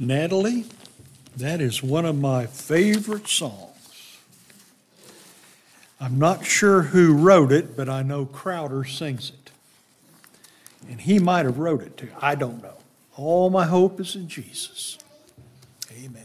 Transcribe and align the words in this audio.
Natalie, 0.00 0.64
that 1.36 1.60
is 1.60 1.82
one 1.82 2.06
of 2.06 2.18
my 2.18 2.46
favorite 2.46 3.28
songs. 3.28 4.16
I'm 6.00 6.18
not 6.18 6.46
sure 6.46 6.80
who 6.80 7.12
wrote 7.12 7.52
it, 7.52 7.76
but 7.76 7.90
I 7.90 8.02
know 8.02 8.24
Crowder 8.24 8.84
sings 8.84 9.28
it. 9.28 9.50
And 10.88 11.02
he 11.02 11.18
might 11.18 11.44
have 11.44 11.58
wrote 11.58 11.82
it 11.82 11.98
too. 11.98 12.08
I 12.18 12.34
don't 12.34 12.62
know. 12.62 12.78
All 13.14 13.50
my 13.50 13.66
hope 13.66 14.00
is 14.00 14.16
in 14.16 14.26
Jesus. 14.26 14.96
Amen. 15.92 16.24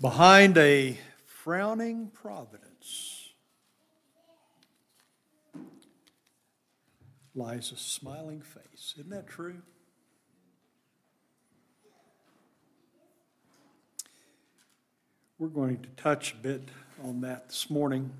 Behind 0.00 0.56
a 0.56 0.96
frowning 1.26 2.12
providence 2.14 2.61
lies 7.34 7.72
a 7.72 7.76
smiling 7.76 8.40
face. 8.40 8.94
Isn't 8.98 9.10
that 9.10 9.26
true? 9.26 9.62
We're 15.38 15.48
going 15.48 15.78
to 15.78 15.88
touch 15.96 16.34
a 16.34 16.36
bit 16.36 16.68
on 17.02 17.22
that 17.22 17.48
this 17.48 17.68
morning 17.68 18.12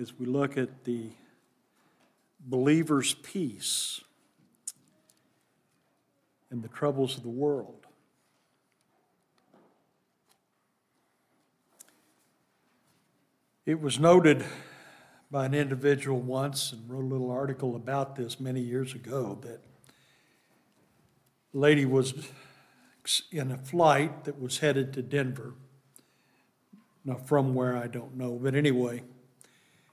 as 0.00 0.18
we 0.18 0.26
look 0.26 0.56
at 0.56 0.84
the 0.84 1.10
believer's 2.40 3.14
peace 3.14 4.00
and 6.50 6.62
the 6.62 6.68
troubles 6.68 7.16
of 7.16 7.22
the 7.22 7.28
world. 7.28 7.86
It 13.66 13.80
was 13.80 13.98
noted 13.98 14.44
by 15.30 15.46
an 15.46 15.54
individual 15.54 16.20
once 16.20 16.72
and 16.72 16.88
wrote 16.88 17.04
a 17.04 17.06
little 17.06 17.30
article 17.30 17.74
about 17.76 18.16
this 18.16 18.38
many 18.38 18.60
years 18.60 18.94
ago 18.94 19.38
that 19.42 19.60
lady 21.52 21.84
was 21.84 22.14
in 23.32 23.50
a 23.50 23.56
flight 23.56 24.24
that 24.24 24.40
was 24.40 24.58
headed 24.58 24.92
to 24.92 25.02
Denver. 25.02 25.54
Now, 27.04 27.14
from 27.14 27.54
where 27.54 27.76
I 27.76 27.86
don't 27.86 28.16
know, 28.16 28.32
but 28.32 28.54
anyway, 28.54 29.02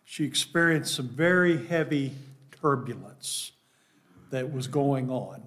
she 0.04 0.26
experienced 0.26 0.96
some 0.96 1.10
very 1.10 1.66
heavy 1.68 2.14
turbulence 2.52 3.52
that 4.32 4.52
was 4.52 4.68
going 4.68 5.10
on. 5.10 5.44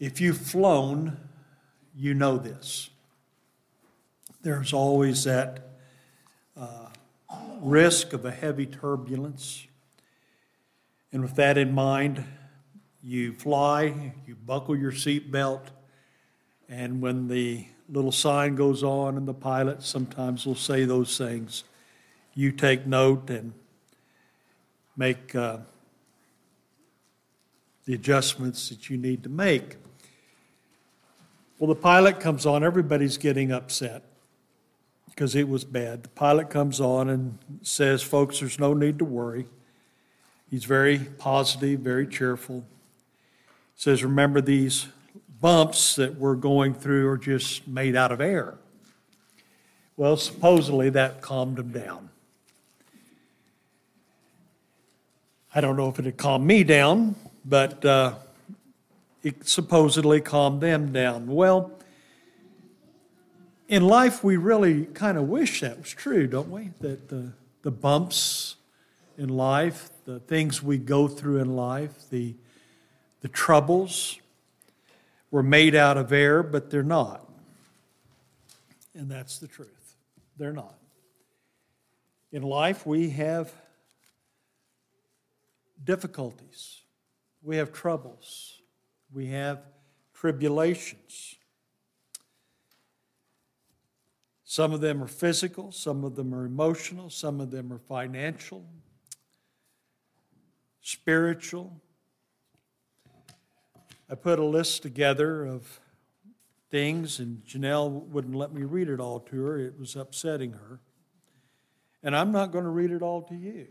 If 0.00 0.20
you've 0.20 0.38
flown, 0.38 1.18
you 1.94 2.14
know 2.14 2.38
this. 2.38 2.90
There's 4.40 4.72
always 4.72 5.24
that 5.24 5.76
uh, 6.56 6.88
risk 7.62 8.12
of 8.12 8.24
a 8.24 8.30
heavy 8.30 8.66
turbulence. 8.66 9.66
And 11.12 11.22
with 11.22 11.36
that 11.36 11.56
in 11.56 11.72
mind, 11.72 12.24
you 13.02 13.32
fly, 13.32 14.14
you 14.26 14.34
buckle 14.34 14.76
your 14.76 14.92
seatbelt, 14.92 15.62
and 16.68 17.00
when 17.00 17.28
the 17.28 17.66
little 17.88 18.12
sign 18.12 18.54
goes 18.54 18.82
on 18.82 19.16
and 19.16 19.28
the 19.28 19.34
pilot 19.34 19.82
sometimes 19.82 20.46
will 20.46 20.54
say 20.54 20.84
those 20.84 21.16
things, 21.18 21.64
you 22.34 22.50
take 22.50 22.86
note 22.86 23.28
and 23.28 23.52
make 24.96 25.34
uh, 25.34 25.58
the 27.84 27.94
adjustments 27.94 28.68
that 28.70 28.88
you 28.88 28.96
need 28.96 29.22
to 29.22 29.28
make. 29.28 29.76
Well, 31.58 31.68
the 31.68 31.80
pilot 31.80 32.20
comes 32.20 32.46
on, 32.46 32.64
everybody's 32.64 33.18
getting 33.18 33.52
upset 33.52 34.02
because 35.14 35.34
it 35.34 35.46
was 35.46 35.62
bad. 35.62 36.02
The 36.02 36.08
pilot 36.08 36.48
comes 36.48 36.80
on 36.80 37.10
and 37.10 37.38
says, 37.60 38.02
Folks, 38.02 38.40
there's 38.40 38.58
no 38.58 38.72
need 38.72 38.98
to 38.98 39.04
worry. 39.04 39.46
He's 40.50 40.64
very 40.64 40.98
positive, 40.98 41.80
very 41.80 42.06
cheerful. 42.06 42.64
He 43.74 43.82
says, 43.82 44.02
Remember, 44.02 44.40
these 44.40 44.88
bumps 45.40 45.96
that 45.96 46.16
we're 46.16 46.34
going 46.34 46.72
through 46.72 47.08
are 47.08 47.18
just 47.18 47.68
made 47.68 47.94
out 47.94 48.10
of 48.10 48.20
air. 48.20 48.54
Well, 49.96 50.16
supposedly 50.16 50.88
that 50.90 51.20
calmed 51.20 51.58
him 51.58 51.72
down. 51.72 52.08
I 55.54 55.60
don't 55.60 55.76
know 55.76 55.90
if 55.90 55.98
it 55.98 56.06
had 56.06 56.16
calmed 56.16 56.46
me 56.46 56.64
down, 56.64 57.14
but 57.44 57.84
uh, 57.84 58.14
it 59.22 59.46
supposedly 59.46 60.22
calmed 60.22 60.62
them 60.62 60.90
down. 60.92 61.26
Well, 61.26 61.70
in 63.72 63.86
life, 63.86 64.22
we 64.22 64.36
really 64.36 64.84
kind 64.84 65.16
of 65.16 65.30
wish 65.30 65.62
that 65.62 65.78
was 65.78 65.88
true, 65.88 66.26
don't 66.26 66.50
we? 66.50 66.72
That 66.80 67.08
the, 67.08 67.32
the 67.62 67.70
bumps 67.70 68.56
in 69.16 69.30
life, 69.30 69.88
the 70.04 70.20
things 70.20 70.62
we 70.62 70.76
go 70.76 71.08
through 71.08 71.38
in 71.38 71.56
life, 71.56 72.10
the, 72.10 72.34
the 73.22 73.28
troubles 73.28 74.18
were 75.30 75.42
made 75.42 75.74
out 75.74 75.96
of 75.96 76.12
air, 76.12 76.42
but 76.42 76.68
they're 76.68 76.82
not. 76.82 77.26
And 78.92 79.10
that's 79.10 79.38
the 79.38 79.48
truth. 79.48 79.94
They're 80.36 80.52
not. 80.52 80.74
In 82.30 82.42
life, 82.42 82.84
we 82.84 83.08
have 83.08 83.54
difficulties, 85.82 86.82
we 87.42 87.56
have 87.56 87.72
troubles, 87.72 88.60
we 89.14 89.28
have 89.28 89.60
tribulations. 90.12 91.36
Some 94.52 94.74
of 94.74 94.82
them 94.82 95.02
are 95.02 95.08
physical, 95.08 95.72
some 95.72 96.04
of 96.04 96.14
them 96.14 96.34
are 96.34 96.44
emotional, 96.44 97.08
some 97.08 97.40
of 97.40 97.50
them 97.50 97.72
are 97.72 97.78
financial, 97.78 98.66
spiritual. 100.82 101.80
I 104.10 104.14
put 104.14 104.38
a 104.38 104.44
list 104.44 104.82
together 104.82 105.46
of 105.46 105.80
things, 106.68 107.18
and 107.18 107.42
Janelle 107.46 107.88
wouldn't 108.08 108.34
let 108.34 108.52
me 108.52 108.64
read 108.64 108.90
it 108.90 109.00
all 109.00 109.20
to 109.20 109.42
her. 109.42 109.58
It 109.58 109.78
was 109.78 109.96
upsetting 109.96 110.52
her. 110.52 110.80
And 112.02 112.14
I'm 112.14 112.30
not 112.30 112.52
going 112.52 112.64
to 112.64 112.70
read 112.70 112.90
it 112.90 113.00
all 113.00 113.22
to 113.22 113.34
you. 113.34 113.68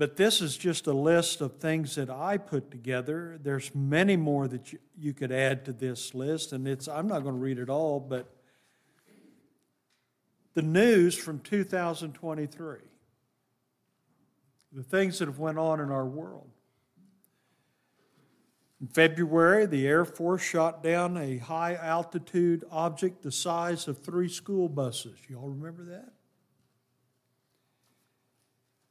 But 0.00 0.16
this 0.16 0.40
is 0.40 0.56
just 0.56 0.86
a 0.86 0.94
list 0.94 1.42
of 1.42 1.58
things 1.58 1.96
that 1.96 2.08
I 2.08 2.38
put 2.38 2.70
together. 2.70 3.38
There's 3.42 3.74
many 3.74 4.16
more 4.16 4.48
that 4.48 4.72
you, 4.72 4.78
you 4.96 5.12
could 5.12 5.30
add 5.30 5.66
to 5.66 5.74
this 5.74 6.14
list, 6.14 6.54
and 6.54 6.66
it's 6.66 6.88
I'm 6.88 7.06
not 7.06 7.22
going 7.22 7.34
to 7.34 7.40
read 7.40 7.58
it 7.58 7.68
all, 7.68 8.00
but 8.00 8.34
the 10.54 10.62
news 10.62 11.18
from 11.18 11.40
2023, 11.40 12.78
the 14.72 14.82
things 14.82 15.18
that 15.18 15.28
have 15.28 15.38
went 15.38 15.58
on 15.58 15.80
in 15.80 15.90
our 15.90 16.06
world. 16.06 16.48
In 18.80 18.86
February, 18.86 19.66
the 19.66 19.86
Air 19.86 20.06
Force 20.06 20.40
shot 20.40 20.82
down 20.82 21.18
a 21.18 21.36
high 21.36 21.74
altitude 21.74 22.64
object 22.70 23.20
the 23.20 23.30
size 23.30 23.86
of 23.86 23.98
three 23.98 24.30
school 24.30 24.70
buses. 24.70 25.18
You 25.28 25.36
all 25.36 25.50
remember 25.50 25.84
that? 25.84 26.14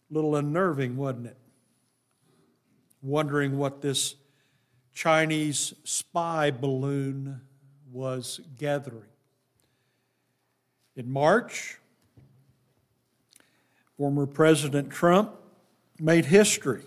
Little 0.10 0.36
unnerving, 0.36 0.98
wasn't 0.98 1.28
it? 1.28 1.38
Wondering 3.02 3.58
what 3.58 3.82
this 3.82 4.16
Chinese 4.94 5.74
spy 5.84 6.52
balloon 6.52 7.42
was 7.92 8.42
gathering. 8.58 9.10
In 10.96 11.10
March, 11.10 11.78
former 13.98 14.26
President 14.26 14.90
Trump 14.90 15.32
made 16.00 16.26
history 16.26 16.84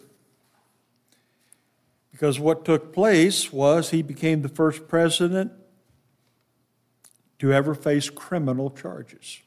because 2.10 2.38
what 2.38 2.64
took 2.64 2.92
place 2.92 3.52
was 3.52 3.90
he 3.90 4.02
became 4.02 4.42
the 4.42 4.48
first 4.48 4.86
president 4.86 5.50
to 7.38 7.52
ever 7.52 7.74
face 7.74 8.08
criminal 8.08 8.70
charges. 8.70 9.40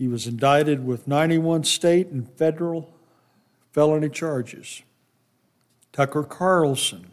He 0.00 0.08
was 0.08 0.26
indicted 0.26 0.86
with 0.86 1.06
91 1.06 1.64
state 1.64 2.06
and 2.06 2.26
federal 2.26 2.90
felony 3.72 4.08
charges. 4.08 4.80
Tucker 5.92 6.22
Carlson 6.22 7.10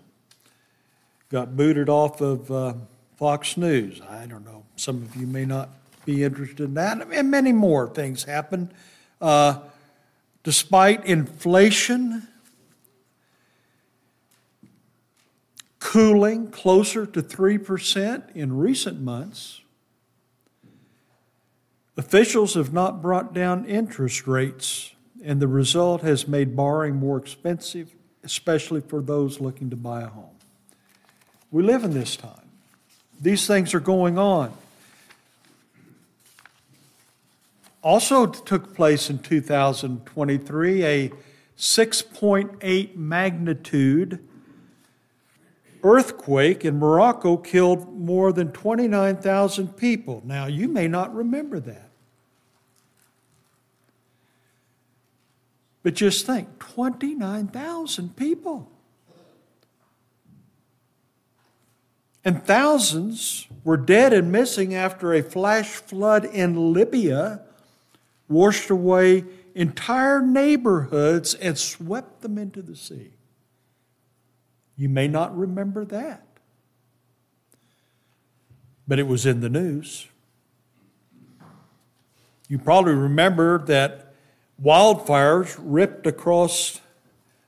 got 1.28 1.58
booted 1.58 1.90
off 1.90 2.22
of 2.22 2.50
uh, 2.50 2.76
Fox 3.18 3.58
News. 3.58 4.00
I 4.10 4.26
don't 4.26 4.46
know. 4.46 4.64
Some 4.78 5.04
of 5.04 5.18
you 5.18 5.28
may 5.28 5.44
not 5.44 5.68
be 6.06 6.24
interested 6.24 6.62
in 6.62 6.76
that. 6.76 7.06
And 7.12 7.30
many 7.30 7.52
more 7.52 7.90
things 7.90 8.24
happened. 8.24 8.74
Uh, 9.20 9.60
despite 10.44 11.06
inflation 11.06 12.26
cooling 15.80 16.52
closer 16.52 17.06
to 17.06 17.22
3% 17.22 18.34
in 18.34 18.58
recent 18.58 19.02
months, 19.02 19.60
Officials 21.98 22.54
have 22.54 22.72
not 22.72 23.02
brought 23.02 23.34
down 23.34 23.66
interest 23.66 24.28
rates, 24.28 24.94
and 25.24 25.42
the 25.42 25.48
result 25.48 26.04
has 26.04 26.28
made 26.28 26.56
borrowing 26.56 26.96
more 26.96 27.18
expensive, 27.18 27.96
especially 28.24 28.82
for 28.82 29.02
those 29.02 29.42
looking 29.42 29.72
to 29.72 29.76
buy 29.76 30.04
a 30.04 30.08
home. 30.08 30.36
We 31.50 31.64
live 31.64 31.84
in 31.84 31.94
this 31.94 32.16
time. 32.16 32.48
These 33.20 33.48
things 33.48 33.74
are 33.74 33.80
going 33.80 34.20
on. 34.20 34.54
Also 37.82 38.28
took 38.28 38.76
place 38.76 39.10
in 39.10 39.18
2023 39.20 40.86
a 40.86 41.12
6.8 41.58 42.96
magnitude 42.96 44.20
earthquake 45.84 46.66
in 46.66 46.78
Morocco 46.78 47.38
killed 47.38 47.98
more 47.98 48.32
than 48.34 48.52
29,000 48.52 49.78
people. 49.78 50.22
Now, 50.26 50.46
you 50.46 50.68
may 50.68 50.88
not 50.88 51.16
remember 51.16 51.60
that. 51.62 51.87
But 55.88 55.94
just 55.94 56.26
think 56.26 56.60
29,000 56.60 58.18
people. 58.18 58.70
And 62.26 62.44
thousands 62.44 63.48
were 63.64 63.78
dead 63.78 64.12
and 64.12 64.30
missing 64.30 64.76
after 64.76 65.14
a 65.14 65.24
flash 65.24 65.70
flood 65.70 66.26
in 66.26 66.74
Libya 66.74 67.40
washed 68.28 68.70
away 68.70 69.24
entire 69.56 70.22
neighborhoods 70.22 71.36
and 71.36 71.58
swept 71.58 72.20
them 72.20 72.38
into 72.38 72.62
the 72.62 72.76
sea. 72.76 73.12
You 74.76 74.90
may 74.90 75.08
not 75.08 75.38
remember 75.38 75.86
that, 75.86 76.28
but 78.86 79.00
it 79.00 79.08
was 79.08 79.26
in 79.26 79.40
the 79.40 79.48
news. 79.48 80.08
You 82.50 82.60
probably 82.60 82.94
remember 82.94 83.60
that 83.68 84.07
wildfires 84.62 85.56
ripped 85.60 86.08
across 86.08 86.82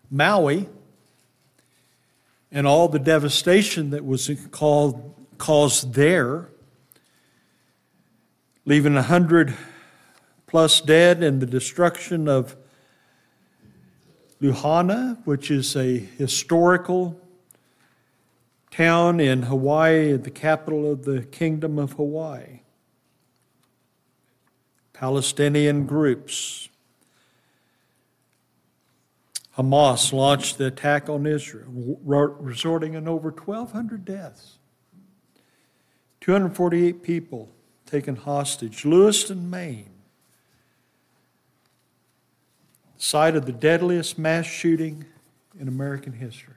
Maui 0.09 0.69
and 2.51 2.67
all 2.67 2.87
the 2.87 2.99
devastation 2.99 3.91
that 3.91 4.05
was 4.05 4.29
called, 4.51 5.15
caused 5.37 5.93
there, 5.93 6.49
leaving 8.65 8.95
a 8.95 9.03
hundred 9.03 9.55
plus 10.47 10.81
dead 10.81 11.21
and 11.23 11.41
the 11.41 11.45
destruction 11.45 12.27
of 12.27 12.55
Lahaina, 14.41 15.19
which 15.25 15.51
is 15.51 15.75
a 15.75 15.97
historical 15.97 17.19
town 18.71 19.19
in 19.19 19.43
Hawaii, 19.43 20.15
the 20.15 20.31
capital 20.31 20.91
of 20.91 21.03
the 21.03 21.23
Kingdom 21.23 21.77
of 21.77 21.93
Hawaii. 21.93 22.61
Palestinian 24.93 25.85
groups. 25.85 26.68
Hamas 29.59 30.13
launched 30.13 30.57
the 30.57 30.67
attack 30.67 31.09
on 31.09 31.25
Israel, 31.25 31.65
resulting 32.05 32.93
in 32.93 33.09
over 33.09 33.29
1,200 33.29 34.05
deaths. 34.05 34.57
248 36.21 37.03
people 37.03 37.49
taken 37.85 38.15
hostage. 38.15 38.85
Lewiston, 38.85 39.49
Maine. 39.49 39.89
site 42.97 43.35
of 43.35 43.45
the 43.45 43.51
deadliest 43.51 44.17
mass 44.17 44.45
shooting 44.45 45.03
in 45.59 45.67
American 45.67 46.13
history. 46.13 46.53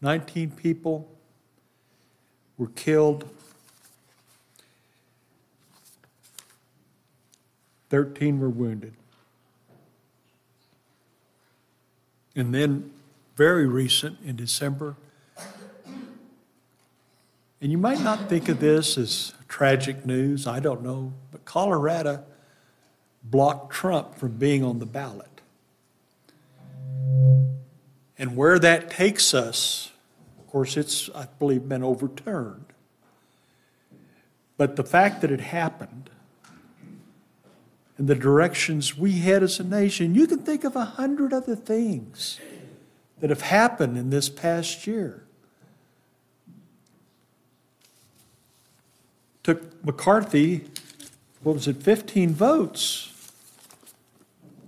19 0.00 0.52
people 0.52 1.08
were 2.58 2.68
killed, 2.68 3.28
13 7.90 8.40
were 8.40 8.48
wounded. 8.48 8.94
And 12.36 12.54
then, 12.54 12.92
very 13.34 13.66
recent, 13.66 14.18
in 14.24 14.36
December, 14.36 14.94
and 17.60 17.72
you 17.72 17.78
might 17.78 18.00
not 18.00 18.28
think 18.28 18.50
of 18.50 18.60
this 18.60 18.98
as 18.98 19.32
tragic 19.48 20.04
news, 20.04 20.46
I 20.46 20.60
don't 20.60 20.82
know, 20.82 21.14
but 21.32 21.46
Colorado 21.46 22.22
blocked 23.24 23.72
Trump 23.72 24.14
from 24.16 24.32
being 24.32 24.62
on 24.62 24.78
the 24.78 24.86
ballot. 24.86 25.40
And 28.18 28.36
where 28.36 28.58
that 28.58 28.90
takes 28.90 29.32
us, 29.32 29.90
of 30.38 30.46
course, 30.46 30.76
it's, 30.76 31.08
I 31.14 31.26
believe, 31.38 31.68
been 31.68 31.82
overturned. 31.82 32.66
But 34.58 34.76
the 34.76 34.84
fact 34.84 35.22
that 35.22 35.30
it 35.30 35.40
happened 35.40 36.10
and 37.98 38.08
the 38.08 38.14
directions 38.14 38.96
we 38.96 39.12
had 39.20 39.42
as 39.42 39.58
a 39.58 39.64
nation, 39.64 40.14
you 40.14 40.26
can 40.26 40.40
think 40.40 40.64
of 40.64 40.76
a 40.76 40.84
hundred 40.84 41.32
other 41.32 41.56
things 41.56 42.38
that 43.20 43.30
have 43.30 43.42
happened 43.42 43.96
in 43.96 44.10
this 44.10 44.28
past 44.28 44.86
year. 44.86 45.22
Took 49.42 49.84
McCarthy, 49.84 50.64
what 51.42 51.54
was 51.54 51.68
it, 51.68 51.82
15 51.82 52.34
votes 52.34 53.12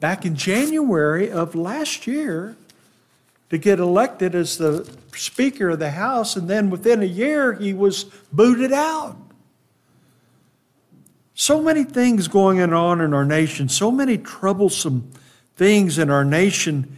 back 0.01 0.25
in 0.25 0.37
January 0.37 1.31
of 1.31 1.55
last 1.55 2.07
year 2.07 2.57
to 3.51 3.59
get 3.59 3.79
elected 3.79 4.35
as 4.35 4.59
the 4.59 4.89
Speaker 5.15 5.71
of 5.71 5.79
the 5.79 5.91
House, 5.91 6.37
and 6.37 6.49
then 6.49 6.71
within 6.71 7.03
a 7.03 7.07
year 7.07 7.55
he 7.55 7.75
was 7.75 8.05
booted 8.33 8.73
out. 8.73 9.17
So 11.41 11.63
many 11.63 11.85
things 11.85 12.27
going 12.27 12.61
on 12.61 13.01
in 13.01 13.15
our 13.15 13.25
nation, 13.25 13.69
so 13.69 13.93
many 13.93 14.19
troublesome 14.19 15.09
things 15.55 15.97
in 15.97 16.11
our 16.11 16.25
nation. 16.25 16.97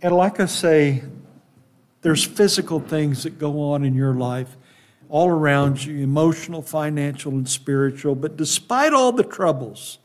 And 0.00 0.16
like 0.16 0.40
I 0.40 0.46
say, 0.46 1.04
there's 2.00 2.24
physical 2.24 2.80
things 2.80 3.24
that 3.24 3.38
go 3.38 3.60
on 3.60 3.84
in 3.84 3.94
your 3.94 4.14
life 4.14 4.56
all 5.10 5.28
around 5.28 5.84
you 5.84 6.02
emotional, 6.02 6.62
financial, 6.62 7.32
and 7.32 7.46
spiritual. 7.46 8.14
But 8.14 8.38
despite 8.38 8.94
all 8.94 9.12
the 9.12 9.24
troubles, 9.24 9.98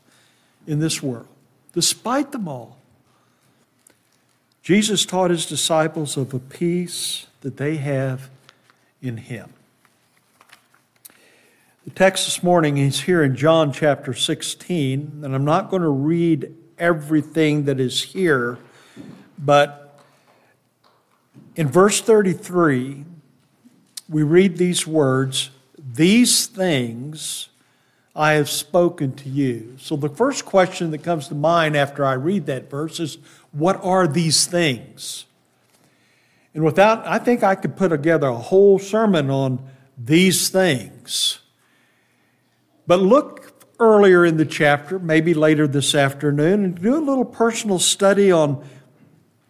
in 0.66 0.80
this 0.80 1.02
world, 1.02 1.28
despite 1.72 2.32
them 2.32 2.46
all. 2.46 2.76
Jesus 4.62 5.06
taught 5.06 5.30
his 5.30 5.46
disciples 5.46 6.18
of 6.18 6.34
a 6.34 6.38
peace 6.38 7.26
that 7.40 7.56
they 7.56 7.76
have 7.76 8.28
in 9.00 9.16
him. 9.16 9.54
The 11.84 11.90
text 11.92 12.26
this 12.26 12.42
morning 12.42 12.76
is 12.76 13.00
here 13.00 13.24
in 13.24 13.34
John 13.34 13.72
chapter 13.72 14.12
16, 14.12 15.22
and 15.24 15.34
I'm 15.34 15.46
not 15.46 15.70
going 15.70 15.80
to 15.80 15.88
read 15.88 16.54
everything 16.78 17.64
that 17.64 17.80
is 17.80 18.02
here, 18.02 18.58
but 19.38 19.98
in 21.56 21.68
verse 21.68 22.02
33, 22.02 23.06
we 24.10 24.22
read 24.22 24.58
these 24.58 24.86
words 24.86 25.48
These 25.78 26.48
things 26.48 27.48
I 28.14 28.32
have 28.32 28.50
spoken 28.50 29.14
to 29.14 29.30
you. 29.30 29.76
So 29.80 29.96
the 29.96 30.10
first 30.10 30.44
question 30.44 30.90
that 30.90 31.02
comes 31.02 31.28
to 31.28 31.34
mind 31.34 31.78
after 31.78 32.04
I 32.04 32.12
read 32.12 32.44
that 32.44 32.68
verse 32.68 33.00
is 33.00 33.16
what 33.52 33.82
are 33.82 34.06
these 34.06 34.46
things? 34.46 35.24
And 36.52 36.62
without, 36.62 37.06
I 37.06 37.18
think 37.18 37.42
I 37.42 37.54
could 37.54 37.74
put 37.74 37.88
together 37.88 38.26
a 38.26 38.36
whole 38.36 38.78
sermon 38.78 39.30
on 39.30 39.66
these 39.96 40.50
things. 40.50 41.38
But 42.90 43.02
look 43.02 43.52
earlier 43.78 44.26
in 44.26 44.36
the 44.36 44.44
chapter, 44.44 44.98
maybe 44.98 45.32
later 45.32 45.68
this 45.68 45.94
afternoon, 45.94 46.64
and 46.64 46.74
do 46.74 46.96
a 46.96 46.98
little 46.98 47.24
personal 47.24 47.78
study 47.78 48.32
on 48.32 48.68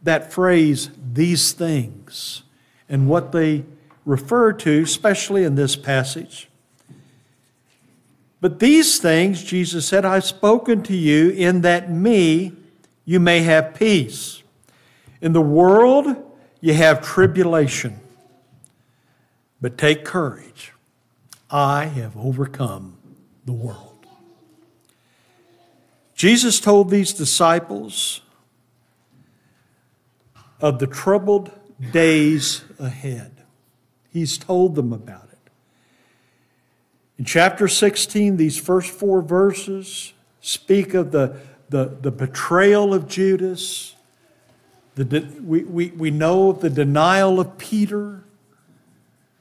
that 0.02 0.30
phrase, 0.30 0.90
these 1.14 1.52
things, 1.52 2.42
and 2.86 3.08
what 3.08 3.32
they 3.32 3.64
refer 4.04 4.52
to, 4.52 4.82
especially 4.82 5.44
in 5.44 5.54
this 5.54 5.74
passage. 5.74 6.50
But 8.42 8.58
these 8.58 8.98
things, 8.98 9.42
Jesus 9.42 9.88
said, 9.88 10.04
I've 10.04 10.26
spoken 10.26 10.82
to 10.82 10.94
you 10.94 11.30
in 11.30 11.62
that 11.62 11.90
me 11.90 12.52
you 13.06 13.20
may 13.20 13.40
have 13.40 13.72
peace. 13.72 14.42
In 15.22 15.32
the 15.32 15.40
world 15.40 16.14
you 16.60 16.74
have 16.74 17.00
tribulation. 17.00 18.00
But 19.62 19.78
take 19.78 20.04
courage. 20.04 20.74
I 21.50 21.86
have 21.86 22.18
overcome 22.18 22.98
the 23.50 23.56
world. 23.56 24.06
Jesus 26.14 26.60
told 26.60 26.88
these 26.88 27.12
disciples 27.12 28.20
of 30.60 30.78
the 30.78 30.86
troubled 30.86 31.50
days 31.90 32.62
ahead. 32.78 33.42
He's 34.12 34.38
told 34.38 34.76
them 34.76 34.92
about 34.92 35.28
it. 35.32 35.50
In 37.18 37.24
chapter 37.24 37.66
16, 37.66 38.36
these 38.36 38.56
first 38.56 38.90
four 38.90 39.20
verses 39.20 40.12
speak 40.40 40.94
of 40.94 41.10
the, 41.10 41.36
the, 41.70 41.96
the 42.00 42.12
betrayal 42.12 42.94
of 42.94 43.08
Judas. 43.08 43.96
The, 44.94 45.26
we, 45.42 45.64
we, 45.64 45.90
we 45.90 46.10
know 46.12 46.52
the 46.52 46.70
denial 46.70 47.40
of 47.40 47.58
Peter 47.58 48.22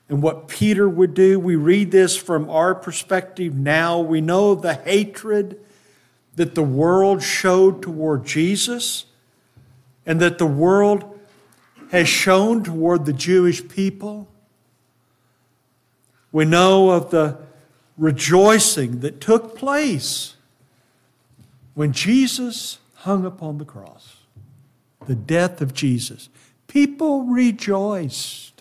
and 0.09 0.23
what 0.23 0.47
Peter 0.47 0.89
would 0.89 1.13
do. 1.13 1.39
We 1.39 1.55
read 1.55 1.91
this 1.91 2.17
from 2.17 2.49
our 2.49 2.73
perspective 2.73 3.55
now. 3.55 3.99
We 3.99 4.21
know 4.21 4.55
the 4.55 4.73
hatred 4.73 5.59
that 6.35 6.55
the 6.55 6.63
world 6.63 7.21
showed 7.21 7.81
toward 7.81 8.25
Jesus 8.25 9.05
and 10.05 10.19
that 10.19 10.39
the 10.39 10.47
world 10.47 11.19
has 11.91 12.09
shown 12.09 12.63
toward 12.63 13.05
the 13.05 13.13
Jewish 13.13 13.67
people. 13.67 14.27
We 16.31 16.45
know 16.45 16.89
of 16.89 17.11
the 17.11 17.37
rejoicing 17.97 19.01
that 19.01 19.21
took 19.21 19.55
place 19.55 20.35
when 21.73 21.91
Jesus 21.91 22.79
hung 22.95 23.25
upon 23.25 23.57
the 23.57 23.65
cross, 23.65 24.17
the 25.05 25.15
death 25.15 25.61
of 25.61 25.73
Jesus. 25.73 26.29
People 26.67 27.23
rejoiced. 27.23 28.58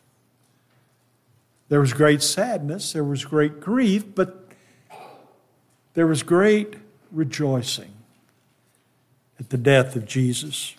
There 1.69 1.81
was 1.81 1.93
great 1.93 2.23
sadness, 2.23 2.93
there 2.93 3.05
was 3.05 3.25
great 3.25 3.61
grief, 3.61 4.05
but 4.15 4.49
there 5.95 6.07
was 6.07 6.23
great 6.23 6.75
rejoicing 7.11 7.93
at 9.39 9.51
the 9.51 9.59
death 9.59 9.97
of 9.97 10.07
Jesus. 10.07 10.75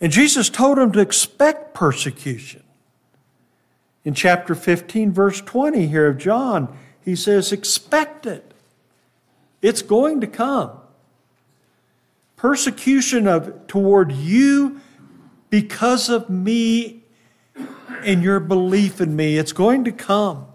And 0.00 0.12
Jesus 0.12 0.48
told 0.48 0.78
them 0.78 0.92
to 0.92 1.00
expect 1.00 1.74
persecution. 1.74 2.62
In 4.04 4.12
chapter 4.12 4.54
15, 4.54 5.12
verse 5.12 5.40
20 5.40 5.86
here 5.86 6.08
of 6.08 6.18
John, 6.18 6.76
he 7.02 7.16
says, 7.16 7.52
Expect 7.52 8.26
it. 8.26 8.52
It's 9.62 9.80
going 9.80 10.20
to 10.20 10.26
come. 10.26 10.72
Persecution 12.36 13.26
of, 13.26 13.66
toward 13.66 14.12
you 14.12 14.80
because 15.48 16.10
of 16.10 16.28
me 16.28 17.03
and 18.04 18.22
your 18.22 18.40
belief 18.40 19.00
in 19.00 19.16
me. 19.16 19.38
It's 19.38 19.52
going 19.52 19.84
to 19.84 19.92
come. 19.92 20.46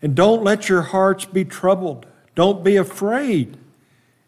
And 0.00 0.14
don't 0.14 0.44
let 0.44 0.68
your 0.68 0.82
hearts 0.82 1.24
be 1.24 1.44
troubled. 1.44 2.06
Don't 2.34 2.62
be 2.62 2.76
afraid. 2.76 3.56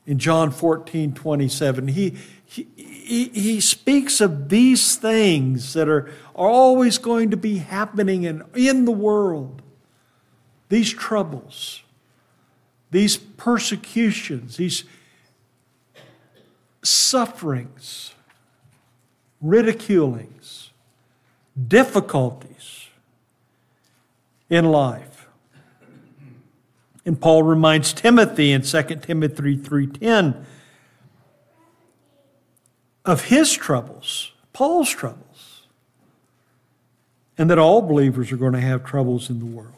In 0.06 0.18
John 0.18 0.50
14, 0.50 1.12
27, 1.14 1.88
he, 1.88 2.16
he, 2.44 2.66
he, 3.28 3.60
speaks 3.60 4.20
of 4.20 4.48
these 4.48 4.96
things 4.96 5.74
that 5.74 5.88
are, 5.88 6.10
are 6.34 6.48
always 6.48 6.98
going 6.98 7.30
to 7.30 7.36
be 7.36 7.58
happening 7.58 8.24
in, 8.24 8.42
in 8.54 8.86
the 8.86 8.92
world. 8.92 9.62
These 10.68 10.92
troubles, 10.92 11.82
these 12.90 13.16
persecutions, 13.16 14.56
these 14.56 14.84
sufferings, 16.82 18.14
ridiculings, 19.40 20.69
difficulties 21.68 22.86
in 24.48 24.66
life. 24.66 25.28
And 27.04 27.20
Paul 27.20 27.42
reminds 27.42 27.92
Timothy 27.92 28.52
in 28.52 28.62
2 28.62 29.02
Timothy 29.02 29.56
3:10 29.56 30.44
of 33.04 33.24
his 33.24 33.52
troubles, 33.52 34.32
Paul's 34.52 34.90
troubles, 34.90 35.66
and 37.38 37.48
that 37.48 37.58
all 37.58 37.80
believers 37.80 38.30
are 38.30 38.36
going 38.36 38.52
to 38.52 38.60
have 38.60 38.84
troubles 38.84 39.30
in 39.30 39.38
the 39.38 39.46
world. 39.46 39.74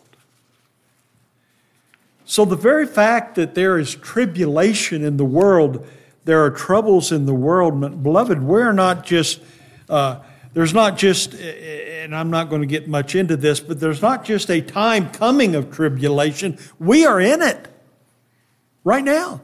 So, 2.25 2.45
the 2.45 2.57
very 2.57 2.87
fact 2.87 3.35
that 3.35 3.55
there 3.55 3.79
is 3.79 3.95
tribulation 3.95 5.05
in 5.05 5.17
the 5.17 5.25
world, 5.25 5.87
there 6.25 6.43
are 6.43 6.50
troubles 6.50 7.12
in 7.12 7.26
the 7.26 7.35
world, 7.35 8.02
beloved, 8.02 8.43
we're 8.43 8.73
not 8.73 9.05
just, 9.05 9.41
uh, 9.88 10.21
there's 10.54 10.75
not 10.75 10.99
just, 10.99 11.35
eh, 11.35 11.38
eh, 11.38 12.04
and 12.04 12.14
I'm 12.14 12.30
not 12.30 12.50
going 12.50 12.61
to 12.61 12.66
get 12.66 12.88
much 12.88 13.14
into 13.14 13.37
this, 13.37 13.61
but 13.61 13.80
there's 13.80 14.02
not 14.02 14.25
just 14.25 14.50
a 14.50 14.61
time 14.61 15.11
coming 15.11 15.54
of 15.54 15.71
tribulation. 15.71 16.59
We 16.78 17.06
are 17.06 17.21
in 17.21 17.40
it 17.40 17.68
right 18.85 19.04
now. 19.04 19.40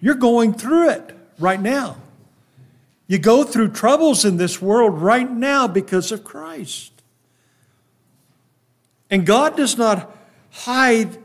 You're 0.00 0.14
going 0.14 0.54
through 0.54 0.90
it 0.90 1.16
right 1.38 1.60
now. 1.60 1.96
You 3.06 3.18
go 3.18 3.42
through 3.42 3.70
troubles 3.70 4.24
in 4.24 4.36
this 4.36 4.62
world 4.62 5.00
right 5.00 5.28
now 5.28 5.66
because 5.66 6.12
of 6.12 6.22
Christ. 6.22 6.92
And 9.10 9.26
God 9.26 9.56
does 9.56 9.76
not 9.76 10.16
hide 10.50 11.18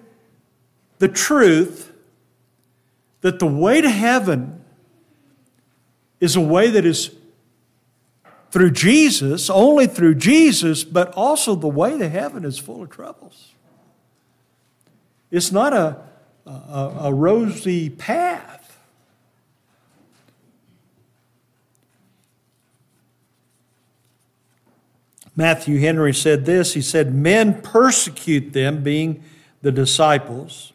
the 0.97 1.07
truth 1.07 1.91
that 3.21 3.37
the 3.37 3.45
way 3.45 3.81
to 3.81 3.89
heaven 3.89 4.63
is 6.19 6.35
a 6.35 6.41
way 6.41 6.71
that 6.71 6.85
is 6.85 7.11
through 8.55 8.71
Jesus, 8.71 9.49
only 9.49 9.85
through 9.85 10.15
Jesus, 10.15 10.85
but 10.85 11.11
also 11.11 11.55
the 11.55 11.67
way 11.67 11.97
to 11.97 12.07
heaven 12.07 12.45
is 12.45 12.57
full 12.57 12.83
of 12.83 12.89
troubles. 12.89 13.51
It's 15.29 15.51
not 15.51 15.73
a, 15.73 15.97
a, 16.45 16.97
a 17.01 17.13
rosy 17.13 17.89
path. 17.89 18.79
Matthew 25.35 25.81
Henry 25.81 26.13
said 26.13 26.45
this 26.45 26.75
He 26.75 26.81
said, 26.81 27.13
Men 27.13 27.61
persecute 27.61 28.53
them, 28.53 28.83
being 28.83 29.21
the 29.63 29.71
disciples. 29.73 30.71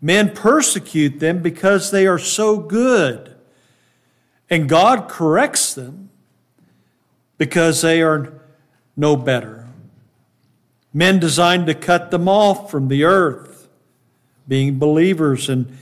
Men 0.00 0.34
persecute 0.34 1.20
them 1.20 1.42
because 1.42 1.90
they 1.90 2.06
are 2.06 2.18
so 2.18 2.56
good. 2.56 3.36
And 4.48 4.66
God 4.66 5.10
corrects 5.10 5.74
them 5.74 6.05
because 7.38 7.82
they 7.82 8.02
are 8.02 8.32
no 8.96 9.16
better. 9.16 9.66
Men 10.92 11.18
designed 11.18 11.66
to 11.66 11.74
cut 11.74 12.10
them 12.10 12.28
off 12.28 12.70
from 12.70 12.88
the 12.88 13.04
earth, 13.04 13.68
being 14.48 14.78
believers. 14.78 15.48
And 15.48 15.76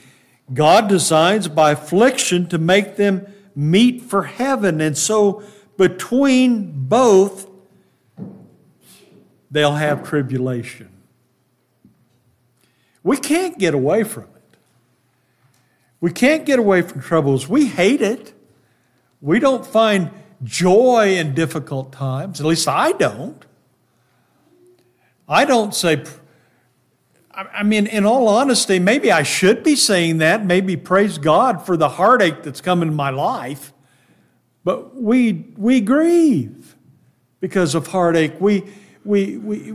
God 0.52 0.88
designs 0.88 1.48
by 1.48 1.72
affliction 1.72 2.48
to 2.48 2.58
make 2.58 2.96
them 2.96 3.26
meet 3.54 4.02
for 4.02 4.24
heaven. 4.24 4.80
And 4.80 4.98
so 4.98 5.44
between 5.76 6.72
both, 6.88 7.48
they'll 9.50 9.76
have 9.76 10.02
tribulation. 10.02 10.88
We 13.04 13.16
can't 13.16 13.58
get 13.58 13.74
away 13.74 14.02
from 14.02 14.24
it. 14.24 14.56
We 16.00 16.10
can't 16.10 16.44
get 16.44 16.58
away 16.58 16.82
from 16.82 17.00
troubles. 17.00 17.48
We 17.48 17.66
hate 17.66 18.02
it. 18.02 18.32
We 19.20 19.38
don't 19.38 19.64
find 19.64 20.10
joy 20.44 21.16
in 21.16 21.34
difficult 21.34 21.92
times. 21.92 22.40
At 22.40 22.46
least 22.46 22.68
I 22.68 22.92
don't. 22.92 23.44
I 25.26 25.44
don't 25.44 25.74
say, 25.74 26.04
I 27.32 27.62
mean, 27.62 27.86
in 27.86 28.04
all 28.04 28.28
honesty, 28.28 28.78
maybe 28.78 29.10
I 29.10 29.22
should 29.22 29.64
be 29.64 29.74
saying 29.74 30.18
that. 30.18 30.44
Maybe 30.44 30.76
praise 30.76 31.18
God 31.18 31.64
for 31.64 31.76
the 31.76 31.88
heartache 31.88 32.42
that's 32.42 32.60
come 32.60 32.82
in 32.82 32.94
my 32.94 33.10
life. 33.10 33.72
But 34.64 34.94
we, 34.94 35.46
we 35.56 35.80
grieve 35.80 36.76
because 37.40 37.74
of 37.74 37.88
heartache. 37.88 38.40
We, 38.40 38.64
we, 39.04 39.38
we, 39.38 39.74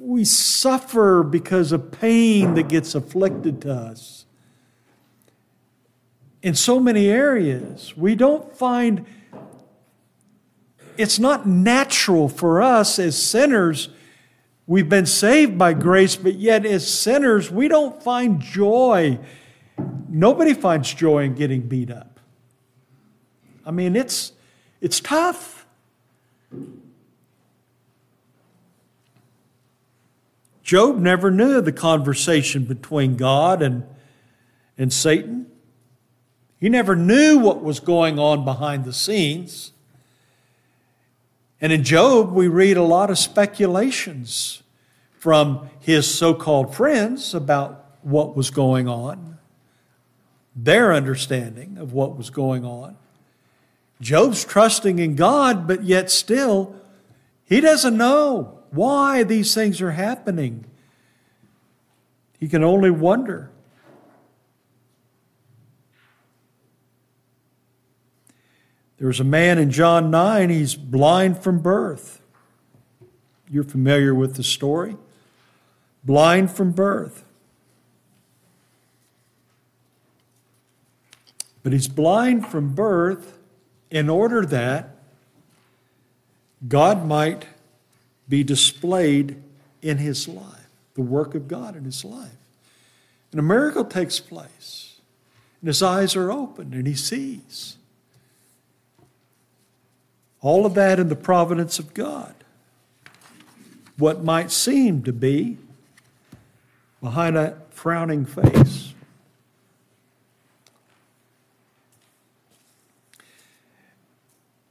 we 0.00 0.24
suffer 0.24 1.22
because 1.22 1.72
of 1.72 1.90
pain 1.90 2.54
that 2.54 2.68
gets 2.68 2.94
afflicted 2.94 3.62
to 3.62 3.72
us. 3.72 4.24
In 6.42 6.54
so 6.54 6.80
many 6.80 7.08
areas, 7.08 7.96
we 7.96 8.14
don't 8.14 8.56
find 8.56 9.04
it's 10.98 11.20
not 11.20 11.46
natural 11.46 12.28
for 12.28 12.60
us 12.60 12.98
as 12.98 13.16
sinners. 13.16 13.88
We've 14.66 14.88
been 14.88 15.06
saved 15.06 15.56
by 15.56 15.72
grace, 15.72 16.16
but 16.16 16.34
yet 16.34 16.66
as 16.66 16.92
sinners, 16.92 17.50
we 17.50 17.68
don't 17.68 18.02
find 18.02 18.40
joy. 18.40 19.18
Nobody 20.08 20.54
finds 20.54 20.92
joy 20.92 21.22
in 21.22 21.34
getting 21.34 21.62
beat 21.62 21.90
up. 21.90 22.18
I 23.64 23.70
mean, 23.70 23.94
it's, 23.94 24.32
it's 24.80 24.98
tough. 24.98 25.66
Job 30.64 30.98
never 30.98 31.30
knew 31.30 31.60
the 31.60 31.72
conversation 31.72 32.64
between 32.64 33.16
God 33.16 33.62
and, 33.62 33.84
and 34.76 34.92
Satan. 34.92 35.46
He 36.58 36.68
never 36.68 36.96
knew 36.96 37.38
what 37.38 37.62
was 37.62 37.78
going 37.78 38.18
on 38.18 38.44
behind 38.44 38.84
the 38.84 38.92
scenes. 38.92 39.72
And 41.60 41.72
in 41.72 41.82
Job, 41.82 42.32
we 42.32 42.48
read 42.48 42.76
a 42.76 42.82
lot 42.82 43.10
of 43.10 43.18
speculations 43.18 44.62
from 45.18 45.68
his 45.80 46.12
so 46.12 46.34
called 46.34 46.74
friends 46.74 47.34
about 47.34 47.84
what 48.02 48.36
was 48.36 48.50
going 48.50 48.88
on, 48.88 49.38
their 50.54 50.92
understanding 50.92 51.76
of 51.78 51.92
what 51.92 52.16
was 52.16 52.30
going 52.30 52.64
on. 52.64 52.96
Job's 54.00 54.44
trusting 54.44 55.00
in 55.00 55.16
God, 55.16 55.66
but 55.66 55.82
yet 55.82 56.10
still, 56.10 56.76
he 57.44 57.60
doesn't 57.60 57.96
know 57.96 58.60
why 58.70 59.24
these 59.24 59.54
things 59.54 59.80
are 59.80 59.92
happening. 59.92 60.64
He 62.38 62.48
can 62.48 62.62
only 62.62 62.90
wonder. 62.90 63.50
There 68.98 69.06
was 69.06 69.20
a 69.20 69.24
man 69.24 69.58
in 69.58 69.70
John 69.70 70.10
9, 70.10 70.50
he's 70.50 70.74
blind 70.74 71.38
from 71.38 71.60
birth. 71.60 72.20
You're 73.48 73.64
familiar 73.64 74.14
with 74.14 74.34
the 74.34 74.42
story. 74.42 74.96
Blind 76.04 76.50
from 76.50 76.72
birth. 76.72 77.24
But 81.62 81.72
he's 81.72 81.88
blind 81.88 82.46
from 82.46 82.74
birth 82.74 83.38
in 83.90 84.08
order 84.08 84.44
that 84.46 84.96
God 86.66 87.06
might 87.06 87.46
be 88.28 88.42
displayed 88.42 89.40
in 89.80 89.98
his 89.98 90.26
life, 90.26 90.68
the 90.94 91.02
work 91.02 91.34
of 91.34 91.46
God 91.46 91.76
in 91.76 91.84
his 91.84 92.04
life. 92.04 92.36
And 93.30 93.38
a 93.38 93.42
miracle 93.42 93.84
takes 93.84 94.18
place, 94.18 95.00
and 95.60 95.68
his 95.68 95.82
eyes 95.82 96.16
are 96.16 96.32
opened, 96.32 96.74
and 96.74 96.86
he 96.86 96.94
sees. 96.94 97.76
All 100.40 100.66
of 100.66 100.74
that 100.74 100.98
in 100.98 101.08
the 101.08 101.16
providence 101.16 101.78
of 101.78 101.94
God. 101.94 102.34
What 103.96 104.22
might 104.22 104.50
seem 104.50 105.02
to 105.02 105.12
be 105.12 105.58
behind 107.00 107.36
a 107.36 107.56
frowning 107.70 108.24
face. 108.24 108.92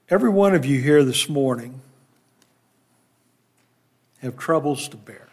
Every 0.09 0.29
one 0.29 0.55
of 0.55 0.65
you 0.65 0.81
here 0.81 1.03
this 1.03 1.27
morning 1.27 1.81
have 4.19 4.37
troubles 4.37 4.87
to 4.89 4.97
bear. 4.97 5.27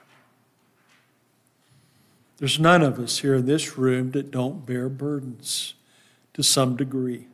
There's 2.38 2.58
none 2.58 2.82
of 2.82 2.98
us 2.98 3.18
here 3.18 3.36
in 3.36 3.46
this 3.46 3.78
room 3.78 4.10
that 4.12 4.30
don't 4.30 4.66
bear 4.66 4.88
burdens 4.88 5.74
to 6.34 6.42
some 6.42 6.76
degree, 6.76 7.26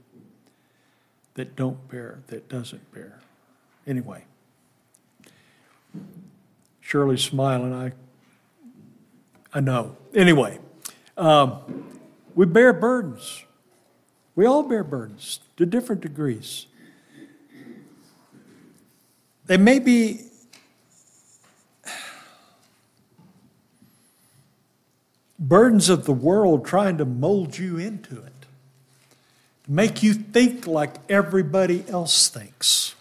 that 1.34 1.56
don't 1.56 1.88
bear, 1.88 2.20
that 2.28 2.48
doesn't 2.48 2.92
bear. 2.92 3.20
Anyway, 3.86 4.24
Shirley's 6.80 7.22
smiling. 7.22 7.72
I, 7.72 7.92
I 9.52 9.60
know. 9.60 9.96
Anyway, 10.14 10.58
um, 11.16 11.88
we 12.34 12.46
bear 12.46 12.72
burdens. 12.72 13.44
We 14.34 14.46
all 14.46 14.62
bear 14.62 14.84
burdens 14.84 15.40
to 15.56 15.66
different 15.66 16.00
degrees. 16.00 16.66
They 19.46 19.56
may 19.56 19.78
be 19.80 20.22
burdens 25.40 25.88
of 25.88 26.04
the 26.04 26.12
world 26.12 26.64
trying 26.64 26.98
to 26.98 27.04
mold 27.04 27.58
you 27.58 27.78
into 27.78 28.22
it, 28.22 28.39
make 29.70 30.02
you 30.02 30.12
think 30.12 30.66
like 30.66 30.96
everybody 31.08 31.84
else 31.88 32.28
thinks, 32.28 32.96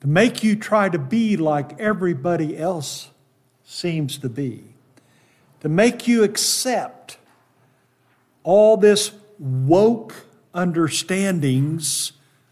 to 0.00 0.08
make 0.08 0.42
you 0.42 0.56
try 0.56 0.88
to 0.88 0.98
be 0.98 1.36
like 1.36 1.78
everybody 1.78 2.58
else 2.58 3.08
seems 3.64 4.18
to 4.18 4.28
be, 4.28 4.64
to 5.60 5.68
make 5.68 6.08
you 6.08 6.24
accept 6.24 7.16
all 8.42 8.76
this 8.76 9.12
woke 9.38 10.26
understandings. 10.52 12.10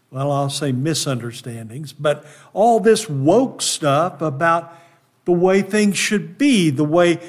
Well, 0.09 0.31
I'll 0.31 0.49
say 0.49 0.71
misunderstandings, 0.71 1.91
but 1.91 2.25
all 2.53 2.79
this 2.79 3.09
woke 3.09 3.61
stuff 3.61 4.21
about 4.21 4.73
the 5.25 5.33
way 5.33 5.61
things 5.61 5.97
should 5.97 6.37
be, 6.37 6.69
the 6.69 6.85
way 6.85 7.19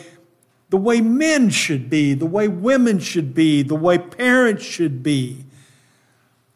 the 0.71 0.77
way 0.77 1.01
men 1.01 1.51
should 1.51 1.89
be, 1.89 2.15
the 2.15 2.27
way 2.27 2.49
women 2.49 2.99
should 2.99 3.35
be, 3.35 3.63
the 3.63 3.75
way 3.75 3.99
parents 3.99 4.63
should 4.63 5.03
be, 5.03 5.45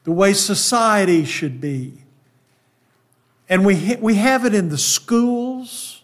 the 0.05 0.13
way 0.13 0.33
society 0.33 1.25
should 1.25 1.61
be. 1.61 1.95
And 3.49 3.65
we, 3.65 3.97
we 4.01 4.15
have 4.17 4.45
it 4.45 4.55
in 4.55 4.69
the 4.69 4.79
schools, 4.79 6.03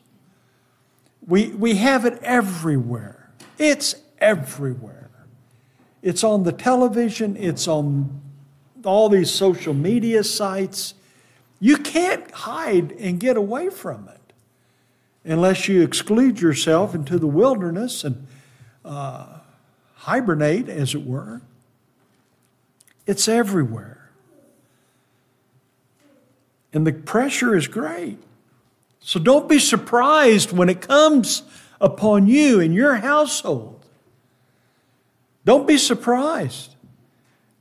we, 1.26 1.48
we 1.48 1.74
have 1.74 2.06
it 2.06 2.18
everywhere. 2.22 3.30
It's 3.59 3.96
everywhere. 4.18 5.11
It's 6.00 6.24
on 6.24 6.44
the 6.44 6.52
television, 6.52 7.37
it's 7.37 7.68
on 7.68 8.22
all 8.85 9.09
these 9.09 9.30
social 9.30 9.74
media 9.74 10.24
sites. 10.24 10.94
You 11.61 11.76
can't 11.76 12.30
hide 12.30 12.92
and 12.92 13.18
get 13.18 13.37
away 13.37 13.68
from 13.68 14.09
it 14.09 14.17
unless 15.32 15.68
you 15.68 15.82
exclude 15.82 16.40
yourself 16.40 16.94
into 16.94 17.18
the 17.18 17.26
wilderness 17.26 18.04
and 18.04 18.26
uh, 18.84 19.38
hibernate, 19.94 20.68
as 20.68 20.94
it 20.94 21.04
were. 21.04 21.42
It's 23.06 23.28
everywhere. 23.28 24.10
And 26.72 26.86
the 26.86 26.92
pressure 26.92 27.56
is 27.56 27.66
great. 27.66 28.18
So 29.00 29.18
don't 29.18 29.48
be 29.48 29.58
surprised 29.58 30.52
when 30.52 30.68
it 30.68 30.80
comes 30.80 31.42
upon 31.80 32.26
you 32.26 32.60
in 32.60 32.72
your 32.72 32.96
household. 32.96 33.86
Don't 35.44 35.66
be 35.66 35.78
surprised. 35.78 36.74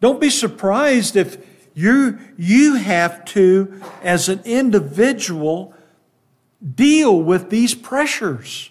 Don't 0.02 0.20
be 0.20 0.30
surprised 0.30 1.16
if 1.16 1.38
you, 1.74 2.20
you 2.38 2.76
have 2.76 3.24
to, 3.26 3.82
as 4.02 4.30
an 4.30 4.42
individual, 4.46 5.74
deal 6.76 7.22
with 7.22 7.50
these 7.50 7.76
pressures. 7.76 8.70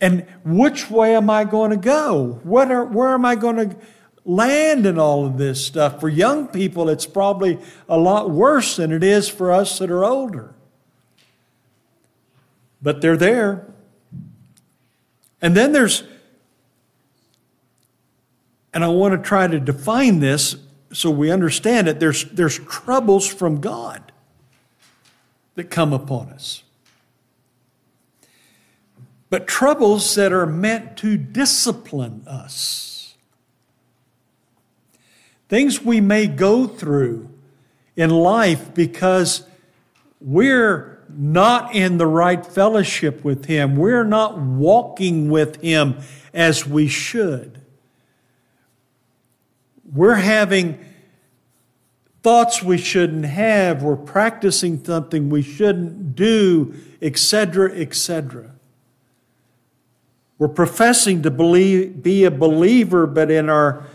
And 0.00 0.26
which 0.44 0.90
way 0.90 1.14
am 1.14 1.28
I 1.28 1.44
going 1.44 1.70
to 1.70 1.76
go? 1.76 2.40
What 2.42 2.70
are, 2.70 2.84
where 2.84 3.12
am 3.12 3.24
I 3.24 3.34
going 3.34 3.56
to 3.56 3.76
land 4.24 4.86
in 4.86 4.98
all 4.98 5.26
of 5.26 5.36
this 5.36 5.64
stuff? 5.64 6.00
For 6.00 6.08
young 6.08 6.48
people, 6.48 6.88
it's 6.88 7.06
probably 7.06 7.58
a 7.88 7.98
lot 7.98 8.30
worse 8.30 8.76
than 8.76 8.92
it 8.92 9.04
is 9.04 9.28
for 9.28 9.52
us 9.52 9.78
that 9.78 9.90
are 9.90 10.04
older. 10.04 10.54
But 12.80 13.02
they're 13.02 13.16
there. 13.16 13.66
And 15.42 15.54
then 15.54 15.72
there's, 15.72 16.02
and 18.72 18.84
I 18.84 18.88
want 18.88 19.12
to 19.12 19.26
try 19.26 19.46
to 19.46 19.60
define 19.60 20.20
this 20.20 20.56
so 20.92 21.10
we 21.10 21.30
understand 21.30 21.88
it. 21.88 22.00
There's, 22.00 22.24
there's 22.24 22.58
troubles 22.58 23.26
from 23.26 23.60
God 23.60 24.09
that 25.60 25.68
come 25.68 25.92
upon 25.92 26.30
us. 26.30 26.62
But 29.28 29.46
troubles 29.46 30.14
that 30.14 30.32
are 30.32 30.46
meant 30.46 30.96
to 30.98 31.18
discipline 31.18 32.24
us. 32.26 33.14
Things 35.50 35.82
we 35.82 36.00
may 36.00 36.28
go 36.28 36.66
through 36.66 37.28
in 37.94 38.08
life 38.08 38.72
because 38.72 39.46
we're 40.18 41.04
not 41.10 41.74
in 41.74 41.98
the 41.98 42.06
right 42.06 42.46
fellowship 42.46 43.22
with 43.22 43.44
Him. 43.44 43.76
We're 43.76 44.04
not 44.04 44.38
walking 44.38 45.28
with 45.28 45.60
Him 45.60 45.98
as 46.32 46.66
we 46.66 46.88
should. 46.88 47.60
We're 49.92 50.14
having 50.14 50.82
thoughts 52.22 52.62
we 52.62 52.78
shouldn't 52.78 53.24
have, 53.24 53.82
we're 53.82 53.96
practicing 53.96 54.84
something 54.84 55.30
we 55.30 55.42
shouldn't 55.42 56.14
do, 56.14 56.74
etc., 57.00 57.72
etc. 57.72 58.52
We're 60.38 60.48
professing 60.48 61.22
to 61.22 61.30
believe, 61.30 62.02
be 62.02 62.24
a 62.24 62.30
believer, 62.30 63.06
but 63.06 63.30
in 63.30 63.48
our 63.48 63.86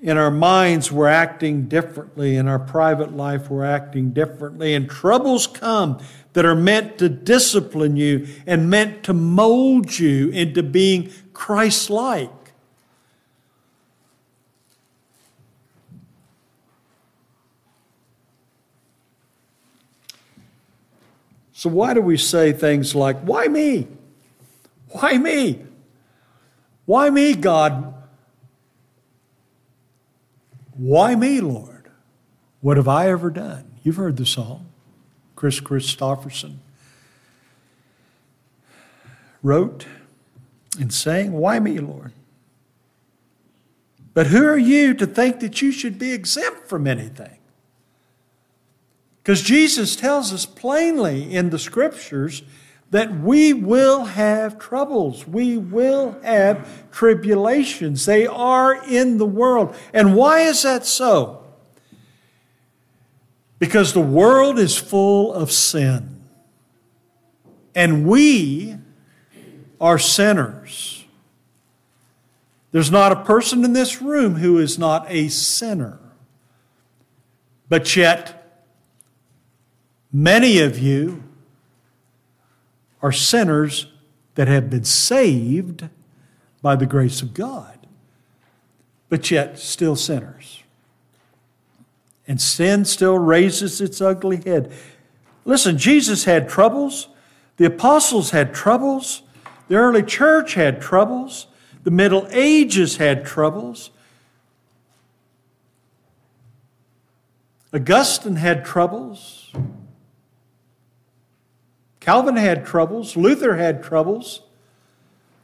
in 0.00 0.16
our 0.16 0.30
minds, 0.30 0.92
we're 0.92 1.08
acting 1.08 1.64
differently. 1.64 2.36
In 2.36 2.46
our 2.46 2.60
private 2.60 3.16
life, 3.16 3.50
we're 3.50 3.64
acting 3.64 4.10
differently. 4.10 4.74
And 4.74 4.88
troubles 4.88 5.48
come 5.48 5.98
that 6.34 6.44
are 6.44 6.54
meant 6.54 6.98
to 6.98 7.08
discipline 7.08 7.96
you 7.96 8.28
and 8.46 8.70
meant 8.70 9.02
to 9.04 9.12
mold 9.12 9.98
you 9.98 10.28
into 10.28 10.62
being 10.62 11.10
Christ 11.32 11.90
like. 11.90 12.30
So, 21.58 21.68
why 21.68 21.92
do 21.92 22.00
we 22.00 22.16
say 22.16 22.52
things 22.52 22.94
like, 22.94 23.18
Why 23.18 23.48
me? 23.48 23.88
Why 24.90 25.18
me? 25.18 25.64
Why 26.86 27.10
me, 27.10 27.34
God? 27.34 27.94
Why 30.76 31.16
me, 31.16 31.40
Lord? 31.40 31.90
What 32.60 32.76
have 32.76 32.86
I 32.86 33.08
ever 33.08 33.28
done? 33.28 33.72
You've 33.82 33.96
heard 33.96 34.18
the 34.18 34.24
song. 34.24 34.68
Kris 35.34 35.58
Kristofferson 35.58 36.58
wrote 39.42 39.84
and 40.78 40.94
sang, 40.94 41.32
Why 41.32 41.58
me, 41.58 41.80
Lord? 41.80 42.12
But 44.14 44.28
who 44.28 44.46
are 44.46 44.56
you 44.56 44.94
to 44.94 45.08
think 45.08 45.40
that 45.40 45.60
you 45.60 45.72
should 45.72 45.98
be 45.98 46.12
exempt 46.12 46.68
from 46.68 46.86
anything? 46.86 47.38
Because 49.28 49.42
Jesus 49.42 49.94
tells 49.94 50.32
us 50.32 50.46
plainly 50.46 51.34
in 51.34 51.50
the 51.50 51.58
scriptures 51.58 52.42
that 52.90 53.20
we 53.20 53.52
will 53.52 54.06
have 54.06 54.58
troubles. 54.58 55.28
We 55.28 55.58
will 55.58 56.18
have 56.22 56.90
tribulations. 56.90 58.06
They 58.06 58.26
are 58.26 58.82
in 58.86 59.18
the 59.18 59.26
world. 59.26 59.76
And 59.92 60.16
why 60.16 60.40
is 60.44 60.62
that 60.62 60.86
so? 60.86 61.44
Because 63.58 63.92
the 63.92 64.00
world 64.00 64.58
is 64.58 64.78
full 64.78 65.34
of 65.34 65.52
sin. 65.52 66.22
And 67.74 68.06
we 68.06 68.78
are 69.78 69.98
sinners. 69.98 71.04
There's 72.72 72.90
not 72.90 73.12
a 73.12 73.24
person 73.24 73.62
in 73.62 73.74
this 73.74 74.00
room 74.00 74.36
who 74.36 74.56
is 74.56 74.78
not 74.78 75.04
a 75.10 75.28
sinner. 75.28 75.98
But 77.68 77.94
yet, 77.94 78.37
Many 80.12 80.58
of 80.60 80.78
you 80.78 81.22
are 83.02 83.12
sinners 83.12 83.86
that 84.34 84.48
have 84.48 84.70
been 84.70 84.84
saved 84.84 85.88
by 86.62 86.76
the 86.76 86.86
grace 86.86 87.22
of 87.22 87.34
God, 87.34 87.86
but 89.08 89.30
yet 89.30 89.58
still 89.58 89.96
sinners. 89.96 90.62
And 92.26 92.40
sin 92.40 92.84
still 92.84 93.18
raises 93.18 93.80
its 93.80 94.00
ugly 94.00 94.38
head. 94.38 94.72
Listen, 95.44 95.78
Jesus 95.78 96.24
had 96.24 96.48
troubles, 96.48 97.08
the 97.56 97.66
apostles 97.66 98.30
had 98.30 98.54
troubles, 98.54 99.22
the 99.68 99.76
early 99.76 100.02
church 100.02 100.54
had 100.54 100.80
troubles, 100.80 101.46
the 101.84 101.90
Middle 101.90 102.26
Ages 102.30 102.96
had 102.96 103.24
troubles. 103.24 103.90
Augustine 107.72 108.36
had 108.36 108.64
troubles. 108.64 109.52
Calvin 112.08 112.36
had 112.36 112.64
troubles. 112.64 113.18
Luther 113.18 113.56
had 113.56 113.82
troubles. 113.82 114.40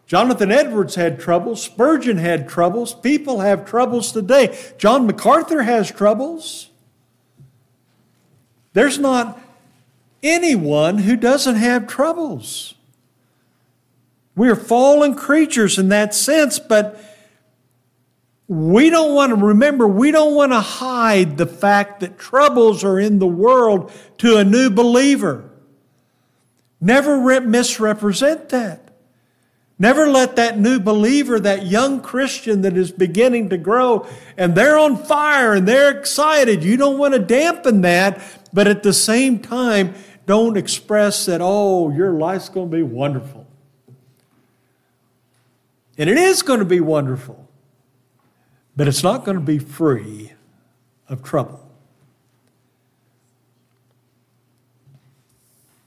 Jonathan 0.07 0.51
Edwards 0.51 0.95
had 0.95 1.21
troubles. 1.21 1.63
Spurgeon 1.63 2.17
had 2.17 2.49
troubles. 2.49 2.95
People 2.95 3.41
have 3.41 3.67
troubles 3.67 4.13
today. 4.13 4.59
John 4.79 5.07
MacArthur 5.07 5.65
has 5.65 5.91
troubles. 5.91 6.71
There's 8.73 8.99
not 8.99 9.39
anyone 10.23 10.97
who 10.97 11.17
doesn't 11.17 11.57
have 11.57 11.87
troubles. 11.87 12.73
We're 14.35 14.57
fallen 14.57 15.17
creatures 15.17 15.79
in 15.79 15.91
that 15.91 16.15
sense, 16.15 16.59
but 16.59 16.99
we 18.49 18.89
don't 18.89 19.15
want 19.15 19.39
to 19.39 19.45
remember, 19.45 19.87
we 19.87 20.13
don't 20.13 20.35
want 20.35 20.53
to 20.53 20.61
hide 20.61 21.37
the 21.37 21.45
fact 21.45 22.01
that 22.01 22.19
troubles 22.19 22.83
are 22.83 22.99
in 22.99 23.19
the 23.19 23.27
world 23.27 23.93
to 24.17 24.39
a 24.39 24.45
new 24.45 24.71
believer. 24.71 25.51
Never 26.85 27.41
misrepresent 27.41 28.51
that. 28.51 28.91
Never 29.79 30.07
let 30.07 30.37
that 30.37 30.59
new 30.59 30.79
believer, 30.79 31.41
that 31.41 31.65
young 31.65 32.03
Christian 32.03 32.61
that 32.61 32.77
is 32.77 32.93
beginning 32.93 33.49
to 33.49 33.57
grow, 33.57 34.07
and 34.37 34.55
they're 34.55 34.79
on 34.79 34.99
fire 34.99 35.55
and 35.55 35.67
they're 35.67 35.99
excited. 35.99 36.63
You 36.63 36.77
don't 36.77 36.99
want 36.99 37.15
to 37.15 37.21
dampen 37.21 37.81
that, 37.81 38.21
but 38.53 38.69
at 38.69 38.83
the 38.83 38.93
same 38.93 39.39
time, 39.39 39.95
don't 40.27 40.59
express 40.59 41.25
that, 41.25 41.41
oh, 41.43 41.91
your 41.91 42.13
life's 42.13 42.51
going 42.51 42.71
to 42.71 42.77
be 42.77 42.83
wonderful. 42.83 43.47
And 45.97 46.11
it 46.11 46.19
is 46.19 46.43
going 46.43 46.59
to 46.59 46.67
be 46.67 46.81
wonderful, 46.81 47.49
but 48.77 48.89
it's 48.89 49.03
not 49.03 49.25
going 49.25 49.39
to 49.39 49.43
be 49.43 49.59
free 49.59 50.35
of 51.09 51.23
trouble. 51.23 51.64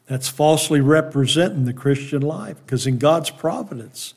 That's 0.08 0.30
falsely 0.30 0.80
representing 0.80 1.66
the 1.66 1.74
Christian 1.74 2.22
life 2.22 2.58
because 2.66 2.88
in 2.88 2.98
God's 2.98 3.30
providence, 3.30 4.14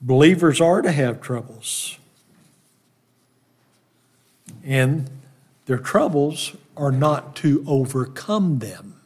believers 0.00 0.60
are 0.60 0.82
to 0.82 0.90
have 0.90 1.20
troubles. 1.20 1.96
And 4.64 5.08
their 5.66 5.78
troubles 5.78 6.56
are 6.76 6.92
not 6.92 7.36
to 7.36 7.64
overcome 7.66 8.58
them. 8.58 9.00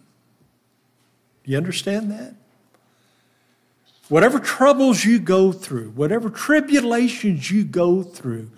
Do 1.45 1.53
you 1.53 1.57
understand 1.57 2.11
that? 2.11 2.35
Whatever 4.09 4.41
troubles 4.41 5.05
you 5.05 5.19
go 5.19 5.53
through, 5.53 5.91
whatever 5.91 6.31
tribulations 6.31 7.51
you 7.51 7.63
go 7.63 8.03
through, 8.03 8.51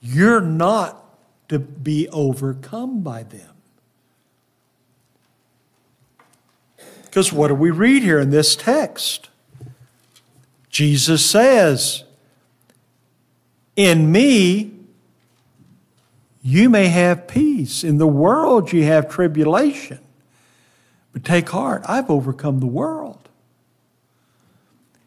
you're 0.00 0.40
not 0.40 1.02
to 1.48 1.58
be 1.58 2.08
overcome 2.08 3.02
by 3.02 3.22
them. 3.22 3.53
Because 7.14 7.32
what 7.32 7.46
do 7.46 7.54
we 7.54 7.70
read 7.70 8.02
here 8.02 8.18
in 8.18 8.30
this 8.30 8.56
text? 8.56 9.28
Jesus 10.68 11.24
says, 11.24 12.02
In 13.76 14.10
me 14.10 14.72
you 16.42 16.68
may 16.68 16.88
have 16.88 17.28
peace. 17.28 17.84
In 17.84 17.98
the 17.98 18.06
world 18.08 18.72
you 18.72 18.82
have 18.82 19.08
tribulation. 19.08 20.00
But 21.12 21.22
take 21.22 21.50
heart, 21.50 21.82
I've 21.86 22.10
overcome 22.10 22.58
the 22.58 22.66
world. 22.66 23.28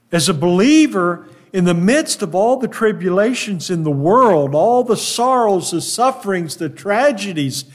As 0.10 0.30
a 0.30 0.34
believer, 0.34 1.28
in 1.52 1.66
the 1.66 1.74
midst 1.74 2.22
of 2.22 2.34
all 2.34 2.56
the 2.56 2.70
tribulations 2.70 3.70
in 3.70 3.84
the 3.84 3.92
world, 3.92 4.56
all 4.56 4.86
the 4.86 4.96
sorrows, 4.96 5.72
the 5.72 5.82
sufferings, 5.82 6.56
the 6.56 6.70
tragedies, 6.70 7.66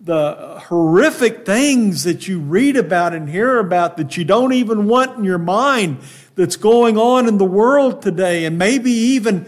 the 0.00 0.58
horrific 0.68 1.44
things 1.44 2.04
that 2.04 2.26
you 2.26 2.40
read 2.40 2.76
about 2.76 3.12
and 3.12 3.28
hear 3.28 3.58
about 3.58 3.98
that 3.98 4.16
you 4.16 4.24
don't 4.24 4.54
even 4.54 4.86
want 4.86 5.18
in 5.18 5.24
your 5.24 5.38
mind 5.38 5.98
that's 6.34 6.56
going 6.56 6.96
on 6.96 7.28
in 7.28 7.36
the 7.36 7.44
world 7.44 8.00
today, 8.00 8.46
and 8.46 8.58
maybe 8.58 8.90
even 8.90 9.46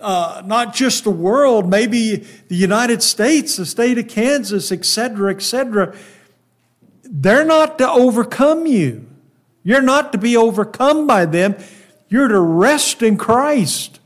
uh, 0.00 0.42
not 0.44 0.74
just 0.74 1.04
the 1.04 1.10
world, 1.10 1.70
maybe 1.70 2.16
the 2.48 2.56
United 2.56 3.00
States, 3.00 3.56
the 3.56 3.64
state 3.64 3.96
of 3.96 4.08
Kansas, 4.08 4.72
etc., 4.72 5.30
etc. 5.30 5.94
They're 7.04 7.44
not 7.44 7.78
to 7.78 7.88
overcome 7.88 8.66
you. 8.66 9.06
You're 9.62 9.82
not 9.82 10.10
to 10.12 10.18
be 10.18 10.36
overcome 10.36 11.06
by 11.06 11.26
them. 11.26 11.56
You're 12.08 12.28
to 12.28 12.40
rest 12.40 13.02
in 13.02 13.16
Christ 13.16 14.00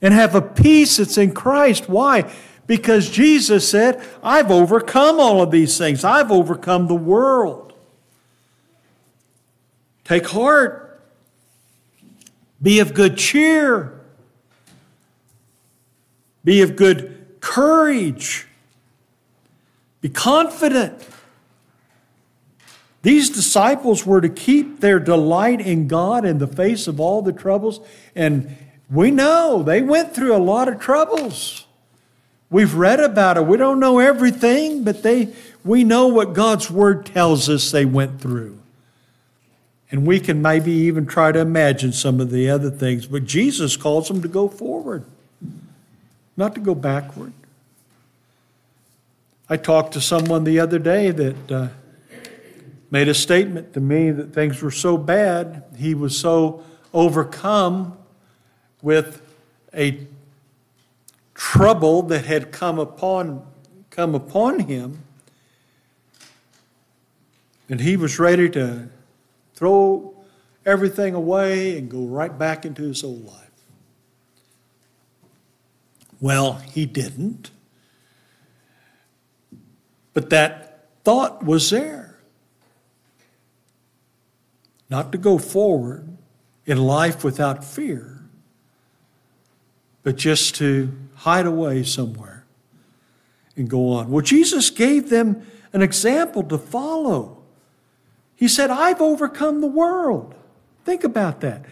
and 0.00 0.14
have 0.14 0.36
a 0.36 0.42
peace 0.42 0.98
that's 0.98 1.18
in 1.18 1.34
Christ. 1.34 1.88
Why? 1.88 2.32
Because 2.68 3.08
Jesus 3.08 3.68
said, 3.68 4.00
I've 4.22 4.50
overcome 4.50 5.18
all 5.18 5.42
of 5.42 5.50
these 5.50 5.76
things. 5.78 6.04
I've 6.04 6.30
overcome 6.30 6.86
the 6.86 6.94
world. 6.94 7.72
Take 10.04 10.28
heart. 10.28 11.02
Be 12.60 12.78
of 12.78 12.92
good 12.92 13.16
cheer. 13.16 13.98
Be 16.44 16.60
of 16.60 16.76
good 16.76 17.40
courage. 17.40 18.46
Be 20.02 20.10
confident. 20.10 21.02
These 23.00 23.30
disciples 23.30 24.04
were 24.04 24.20
to 24.20 24.28
keep 24.28 24.80
their 24.80 24.98
delight 24.98 25.62
in 25.62 25.88
God 25.88 26.26
in 26.26 26.36
the 26.36 26.46
face 26.46 26.86
of 26.86 27.00
all 27.00 27.22
the 27.22 27.32
troubles. 27.32 27.80
And 28.14 28.54
we 28.90 29.10
know 29.10 29.62
they 29.62 29.80
went 29.80 30.14
through 30.14 30.36
a 30.36 30.38
lot 30.38 30.68
of 30.68 30.78
troubles. 30.78 31.64
We've 32.50 32.74
read 32.74 33.00
about 33.00 33.36
it. 33.36 33.44
We 33.44 33.56
don't 33.58 33.78
know 33.78 33.98
everything, 33.98 34.82
but 34.82 35.02
they, 35.02 35.34
we 35.64 35.84
know 35.84 36.06
what 36.06 36.32
God's 36.32 36.70
Word 36.70 37.04
tells 37.04 37.48
us 37.48 37.70
they 37.70 37.84
went 37.84 38.20
through. 38.20 38.58
And 39.90 40.06
we 40.06 40.20
can 40.20 40.40
maybe 40.40 40.72
even 40.72 41.06
try 41.06 41.32
to 41.32 41.38
imagine 41.38 41.92
some 41.92 42.20
of 42.20 42.30
the 42.30 42.48
other 42.50 42.70
things, 42.70 43.06
but 43.06 43.24
Jesus 43.24 43.76
calls 43.76 44.08
them 44.08 44.22
to 44.22 44.28
go 44.28 44.48
forward, 44.48 45.04
not 46.36 46.54
to 46.54 46.60
go 46.60 46.74
backward. 46.74 47.32
I 49.48 49.56
talked 49.56 49.92
to 49.94 50.00
someone 50.00 50.44
the 50.44 50.60
other 50.60 50.78
day 50.78 51.10
that 51.10 51.50
uh, 51.50 51.68
made 52.90 53.08
a 53.08 53.14
statement 53.14 53.72
to 53.74 53.80
me 53.80 54.10
that 54.10 54.34
things 54.34 54.60
were 54.60 54.70
so 54.70 54.98
bad, 54.98 55.64
he 55.76 55.94
was 55.94 56.18
so 56.18 56.64
overcome 56.92 57.96
with 58.82 59.22
a 59.74 60.06
trouble 61.52 62.02
that 62.02 62.26
had 62.26 62.52
come 62.52 62.78
upon, 62.78 63.42
come 63.88 64.14
upon 64.14 64.60
him, 64.60 65.02
and 67.70 67.80
he 67.80 67.96
was 67.96 68.18
ready 68.18 68.50
to 68.50 68.86
throw 69.54 70.14
everything 70.66 71.14
away 71.14 71.78
and 71.78 71.90
go 71.90 72.04
right 72.04 72.38
back 72.38 72.66
into 72.66 72.82
his 72.82 73.02
old 73.02 73.24
life. 73.24 73.50
Well, 76.20 76.54
he 76.54 76.84
didn't. 76.84 77.50
But 80.12 80.28
that 80.28 80.90
thought 81.02 81.42
was 81.42 81.70
there. 81.70 82.18
Not 84.90 85.12
to 85.12 85.18
go 85.18 85.38
forward 85.38 86.18
in 86.66 86.76
life 86.76 87.24
without 87.24 87.64
fear, 87.64 88.17
but 90.08 90.16
just 90.16 90.54
to 90.54 90.90
hide 91.16 91.44
away 91.44 91.82
somewhere 91.82 92.46
and 93.56 93.68
go 93.68 93.92
on. 93.92 94.10
Well, 94.10 94.24
Jesus 94.24 94.70
gave 94.70 95.10
them 95.10 95.46
an 95.74 95.82
example 95.82 96.42
to 96.44 96.56
follow. 96.56 97.42
He 98.34 98.48
said, 98.48 98.70
I've 98.70 99.02
overcome 99.02 99.60
the 99.60 99.66
world. 99.66 100.34
Think 100.86 101.04
about 101.04 101.42
that. 101.42 101.66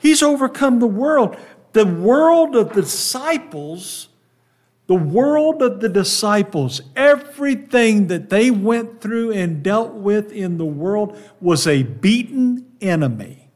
He's 0.00 0.22
overcome 0.22 0.80
the 0.80 0.86
world. 0.86 1.38
The 1.72 1.86
world 1.86 2.54
of 2.56 2.74
the 2.74 2.82
disciples, 2.82 4.08
the 4.86 4.94
world 4.94 5.62
of 5.62 5.80
the 5.80 5.88
disciples, 5.88 6.82
everything 6.94 8.08
that 8.08 8.28
they 8.28 8.50
went 8.50 9.00
through 9.00 9.32
and 9.32 9.62
dealt 9.62 9.94
with 9.94 10.30
in 10.30 10.58
the 10.58 10.66
world 10.66 11.18
was 11.40 11.66
a 11.66 11.84
beaten 11.84 12.66
enemy. 12.82 13.47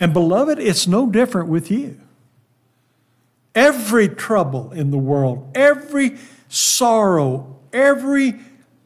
And 0.00 0.14
beloved, 0.14 0.58
it's 0.58 0.86
no 0.86 1.06
different 1.06 1.48
with 1.48 1.70
you. 1.70 2.00
Every 3.54 4.08
trouble 4.08 4.72
in 4.72 4.90
the 4.90 4.98
world, 4.98 5.50
every 5.54 6.16
sorrow, 6.48 7.58
every 7.72 8.40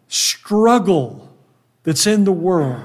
struggle 0.09 1.33
that's 1.85 2.07
in 2.07 2.25
the 2.25 2.33
world. 2.33 2.83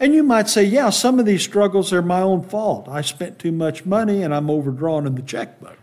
And 0.00 0.14
you 0.14 0.22
might 0.22 0.48
say, 0.48 0.64
yeah, 0.64 0.90
some 0.90 1.18
of 1.18 1.26
these 1.26 1.42
struggles 1.42 1.92
are 1.92 2.02
my 2.02 2.22
own 2.22 2.42
fault. 2.42 2.88
I 2.88 3.02
spent 3.02 3.38
too 3.38 3.52
much 3.52 3.84
money 3.84 4.22
and 4.22 4.34
I'm 4.34 4.50
overdrawn 4.50 5.06
in 5.06 5.14
the 5.14 5.22
checkbook. 5.22 5.76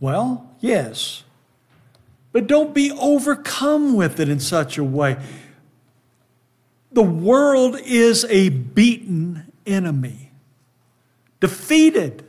Well, 0.00 0.50
yes. 0.60 1.22
But 2.32 2.48
don't 2.48 2.74
be 2.74 2.90
overcome 2.90 3.94
with 3.94 4.20
it 4.20 4.28
in 4.28 4.40
such 4.40 4.76
a 4.76 4.84
way. 4.84 5.16
The 6.92 7.02
world 7.02 7.78
is 7.84 8.24
a 8.28 8.48
beaten 8.48 9.52
enemy, 9.66 10.25
defeated. 11.40 12.24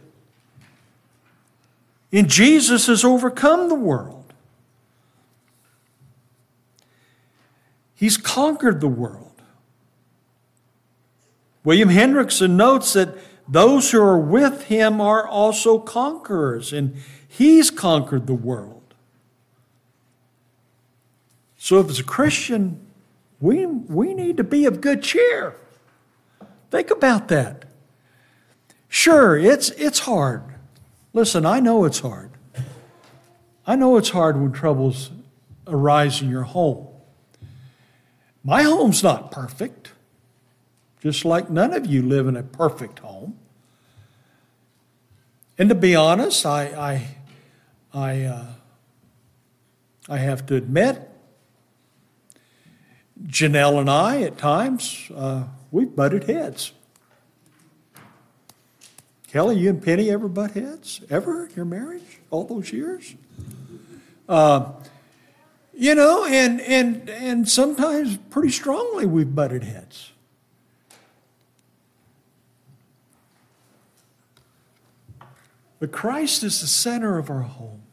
And 2.12 2.30
Jesus 2.30 2.88
has 2.88 3.04
overcome 3.04 3.70
the 3.70 3.76
world. 3.76 4.34
He's 7.96 8.18
conquered 8.18 8.80
the 8.80 8.88
world. 8.88 9.42
William 11.64 11.90
Hendriksen 11.90 12.52
notes 12.52 12.94
that 12.94 13.18
those 13.48 13.92
who 13.92 14.02
are 14.02 14.20
with 14.20 14.66
him 14.66 15.02
are 15.02 15.28
also 15.28 15.80
conquerors, 15.80 16.72
and 16.72 16.96
he's 17.28 17.72
conquered 17.72 18.28
the 18.28 18.34
world. 18.34 18.94
So, 21.58 21.80
if 21.80 21.90
as 21.90 22.00
a 22.00 22.04
Christian, 22.04 22.80
we, 23.40 23.66
we 23.66 24.14
need 24.14 24.38
to 24.38 24.44
be 24.44 24.66
of 24.66 24.80
good 24.80 25.02
cheer. 25.02 25.56
Think 26.72 26.92
about 26.92 27.28
that. 27.30 27.66
Sure, 28.88 29.38
it's, 29.38 29.70
it's 29.72 30.00
hard. 30.00 30.44
Listen, 31.14 31.46
I 31.46 31.60
know 31.60 31.86
it's 31.86 32.00
hard. 32.00 32.32
I 33.66 33.76
know 33.76 33.98
it's 33.98 34.10
hard 34.10 34.40
when 34.40 34.52
troubles 34.52 35.12
arise 35.68 36.22
in 36.22 36.30
your 36.30 36.44
home. 36.44 36.88
My 38.44 38.64
home's 38.64 39.04
not 39.04 39.32
perfect 39.32 39.92
just 41.02 41.26
like 41.26 41.50
none 41.50 41.74
of 41.74 41.86
you 41.86 42.02
live 42.02 42.28
in 42.28 42.36
a 42.36 42.44
perfect 42.44 43.00
home. 43.00 43.38
And 45.58 45.70
to 45.70 45.76
be 45.76 45.96
honest, 45.96 46.46
I, 46.46 47.08
I, 47.94 47.98
I, 47.98 48.24
uh, 48.24 48.46
I 50.10 50.18
have 50.18 50.46
to 50.48 50.56
admit, 50.56 51.10
Janelle 53.26 53.80
and 53.80 53.90
I, 53.90 54.22
at 54.22 54.38
times, 54.38 55.10
uh, 55.16 55.46
we've 55.72 55.96
butted 55.96 56.26
heads. 56.26 56.74
Kelly, 59.38 59.60
you 59.60 59.70
and 59.70 59.84
Penny 59.84 60.10
ever 60.10 60.28
butt 60.28 60.54
heads? 60.54 61.02
Ever 61.12 61.46
in 61.46 61.52
your 61.56 61.64
marriage? 61.64 62.18
All 62.32 62.46
those 62.46 62.74
years? 62.74 63.14
Uh, 64.28 64.72
you 65.76 65.94
know, 65.94 66.26
and, 66.26 66.60
and, 66.62 67.08
and 67.08 67.48
sometimes 67.48 68.18
pretty 68.32 68.50
strongly 68.50 69.06
we've 69.06 69.36
butted 69.36 69.64
heads. 69.64 70.12
But 75.80 75.92
Christ 75.92 76.44
is 76.44 76.62
the 76.62 76.66
center 76.66 77.20
of 77.20 77.30
our 77.30 77.44
home. 77.44 77.84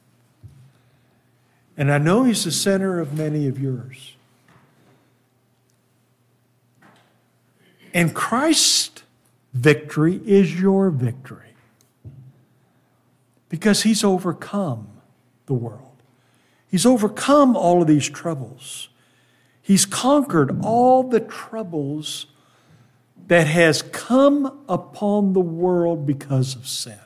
And 1.76 1.92
I 1.92 1.98
know 1.98 2.24
He's 2.24 2.44
the 2.44 2.52
center 2.52 3.00
of 3.00 3.18
many 3.18 3.48
of 3.48 3.58
yours. 3.58 4.14
And 7.92 8.14
Christ's 8.14 9.03
victory 9.54 10.20
is 10.26 10.60
your 10.60 10.90
victory 10.90 11.54
because 13.48 13.84
He's 13.84 14.04
overcome 14.04 14.88
the 15.46 15.54
world. 15.54 15.80
He's 16.68 16.84
overcome 16.84 17.56
all 17.56 17.80
of 17.82 17.88
these 17.88 18.08
troubles. 18.10 18.88
He's 19.62 19.86
conquered 19.86 20.58
all 20.62 21.04
the 21.04 21.20
troubles 21.20 22.26
that 23.28 23.46
has 23.46 23.80
come 23.80 24.64
upon 24.68 25.32
the 25.32 25.40
world 25.40 26.04
because 26.04 26.56
of 26.56 26.66
sin. 26.66 26.98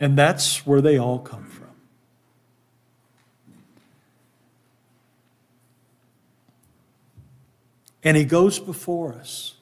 And 0.00 0.18
that's 0.18 0.66
where 0.66 0.80
they 0.80 0.98
all 0.98 1.18
come 1.18 1.44
from. 1.44 1.63
And 8.04 8.16
He 8.16 8.24
goes 8.24 8.58
before 8.58 9.14
us. 9.14 9.54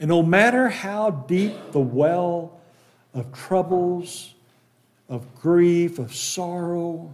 And 0.00 0.08
no 0.08 0.22
matter 0.22 0.68
how 0.68 1.10
deep 1.10 1.72
the 1.72 1.80
well 1.80 2.58
of 3.12 3.32
troubles, 3.32 4.34
of 5.08 5.34
grief, 5.34 5.98
of 5.98 6.14
sorrow, 6.14 7.12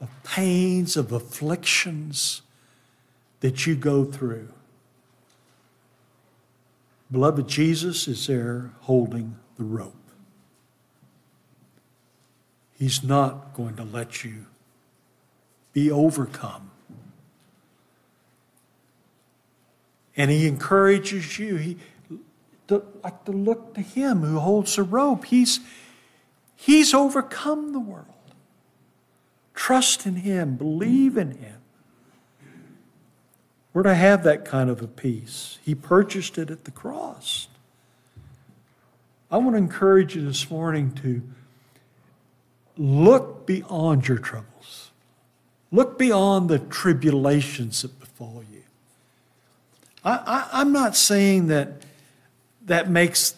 of 0.00 0.08
pains, 0.24 0.96
of 0.96 1.12
afflictions 1.12 2.42
that 3.40 3.66
you 3.66 3.76
go 3.76 4.04
through, 4.04 4.48
beloved, 7.10 7.46
Jesus 7.46 8.08
is 8.08 8.26
there 8.26 8.72
holding 8.80 9.36
the 9.56 9.64
rope. 9.64 9.94
He's 12.78 13.02
not 13.02 13.54
going 13.54 13.76
to 13.76 13.84
let 13.84 14.24
you 14.24 14.46
be 15.72 15.90
overcome. 15.90 16.70
And 20.18 20.30
he 20.30 20.46
encourages 20.46 21.38
you 21.38 21.56
he, 21.56 21.76
to, 22.66 22.82
like 23.02 23.24
to 23.24 23.32
look 23.32 23.72
to 23.74 23.80
him 23.80 24.20
who 24.20 24.38
holds 24.40 24.76
the 24.76 24.82
rope. 24.82 25.24
He's, 25.24 25.60
he's 26.56 26.92
overcome 26.92 27.72
the 27.72 27.80
world. 27.80 28.06
Trust 29.54 30.06
in 30.06 30.16
him, 30.16 30.56
believe 30.56 31.16
in 31.16 31.32
him. 31.38 31.60
We're 33.72 33.84
to 33.84 33.94
have 33.94 34.24
that 34.24 34.44
kind 34.44 34.70
of 34.70 34.82
a 34.82 34.88
peace. 34.88 35.58
He 35.64 35.74
purchased 35.74 36.36
it 36.36 36.50
at 36.50 36.64
the 36.64 36.72
cross. 36.72 37.48
I 39.30 39.36
want 39.36 39.52
to 39.52 39.58
encourage 39.58 40.16
you 40.16 40.22
this 40.22 40.50
morning 40.50 40.92
to 41.02 41.22
look 42.76 43.46
beyond 43.46 44.08
your 44.08 44.18
troubles. 44.18 44.90
Look 45.70 45.98
beyond 45.98 46.48
the 46.48 46.58
tribulations 46.58 47.82
that 47.82 48.00
befall 48.00 48.42
you. 48.50 48.62
I, 50.04 50.48
am 50.52 50.72
not 50.72 50.96
saying 50.96 51.48
that 51.48 51.82
that 52.66 52.90
makes, 52.90 53.34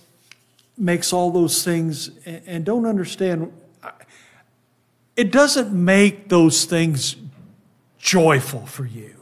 makes 0.77 1.12
all 1.12 1.31
those 1.31 1.64
things, 1.64 2.11
and, 2.25 2.42
and 2.46 2.64
don't 2.64 2.87
understand, 2.87 3.53
it 5.16 5.33
doesn't 5.33 5.73
make 5.73 6.29
those 6.29 6.64
things 6.64 7.16
joyful 7.99 8.66
for 8.66 8.87
you. 8.87 9.16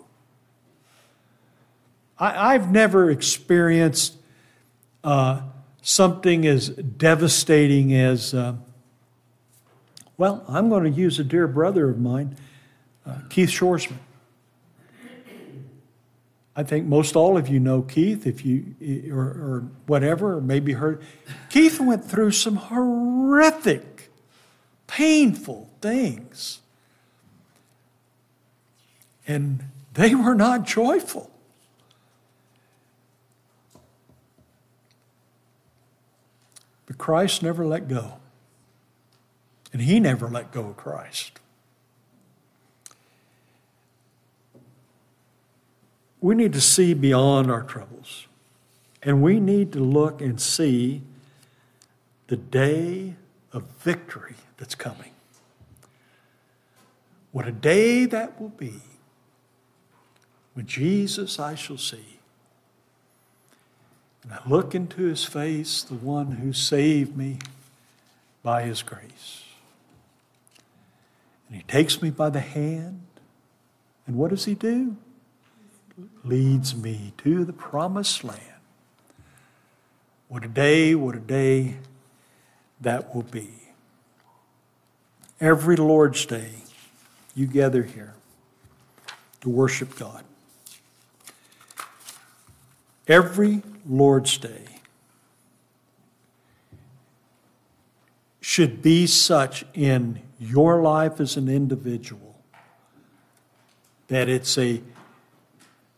I, 2.21 2.55
have 2.55 2.73
never 2.73 3.11
experienced 3.11 4.17
uh, 5.05 5.43
something 5.83 6.47
as 6.47 6.69
devastating 6.71 7.95
as. 7.95 8.35
Uh, 8.35 8.55
well, 10.17 10.45
I'm 10.49 10.69
going 10.69 10.83
to 10.83 10.91
use 10.91 11.21
a 11.21 11.25
dear 11.25 11.47
brother 11.47 11.89
of 11.89 12.01
mine, 12.01 12.37
uh, 13.07 13.19
Keith 13.29 13.51
Shorsman. 13.51 13.99
I 16.59 16.65
think 16.65 16.87
most 16.87 17.15
all 17.15 17.39
of 17.39 17.47
you 17.49 17.61
know 17.61 17.83
Keith, 17.83 18.27
if 18.27 18.45
you 18.45 18.75
or, 19.13 19.23
or 19.23 19.69
whatever, 19.87 20.39
or 20.39 20.41
maybe 20.41 20.73
heard. 20.73 21.01
Keith 21.51 21.79
went 21.79 22.05
through 22.05 22.33
some 22.33 22.57
horrific, 22.57 24.11
painful 24.89 25.71
things, 25.81 26.59
and 29.29 29.67
they 29.95 30.17
were 30.17 30.35
not 30.35 30.65
joyful. 30.67 31.31
But 36.87 36.99
Christ 36.99 37.41
never 37.41 37.65
let 37.65 37.87
go. 37.87 38.15
And 39.73 39.83
he 39.83 40.01
never 40.01 40.29
let 40.29 40.51
go 40.51 40.71
of 40.71 40.77
Christ. 40.77 41.39
We 46.21 46.35
need 46.35 46.53
to 46.55 46.61
see 46.61 46.95
beyond 46.95 47.51
our 47.51 47.63
troubles. 47.63 48.27
And 49.03 49.23
we 49.23 49.39
need 49.39 49.73
to 49.73 49.81
look 49.81 50.21
and 50.21 50.41
see 50.41 51.03
the 52.27 52.37
day 52.37 53.15
of 53.53 53.65
victory 53.81 54.35
that's 54.57 54.75
coming. 54.75 55.13
What 57.31 57.47
a 57.47 57.53
day 57.53 58.05
that 58.07 58.41
will 58.41 58.49
be 58.49 58.81
when 60.55 60.67
Jesus 60.67 61.39
I 61.39 61.55
shall 61.55 61.79
see. 61.79 62.19
And 64.25 64.33
I 64.33 64.41
look 64.47 64.75
into 64.75 65.05
his 65.05 65.25
face, 65.25 65.83
the 65.83 65.95
one 65.95 66.33
who 66.33 66.53
saved 66.53 67.17
me 67.17 67.39
by 68.43 68.63
his 68.63 68.83
grace. 68.83 69.45
And 71.49 71.57
he 71.57 71.63
takes 71.63 72.03
me 72.03 72.11
by 72.11 72.29
the 72.29 72.41
hand. 72.41 73.03
And 74.07 74.17
what 74.17 74.31
does 74.31 74.45
he 74.45 74.55
do? 74.55 74.97
Leads 76.25 76.77
me 76.77 77.13
to 77.19 77.45
the 77.45 77.53
promised 77.53 78.23
land. 78.23 78.43
What 80.29 80.45
a 80.45 80.49
day, 80.49 80.95
what 80.95 81.17
a 81.17 81.21
day 81.21 81.79
that 82.81 83.15
will 83.15 83.23
be. 83.23 83.51
every 85.41 85.77
Lord's 85.77 86.27
Day, 86.27 86.51
you 87.35 87.47
gather 87.47 87.83
here 87.83 88.15
to 89.41 89.49
worship 89.49 89.97
God. 89.97 90.25
Every 93.07 93.63
Lord's 93.89 94.37
Day 94.37 94.65
should 98.41 98.83
be 98.83 99.07
such 99.07 99.65
in 99.75 100.21
your 100.39 100.83
life 100.83 101.21
as 101.21 101.37
an 101.37 101.49
individual 101.49 102.37
that 104.09 104.29
it's 104.29 104.59
a 104.59 104.83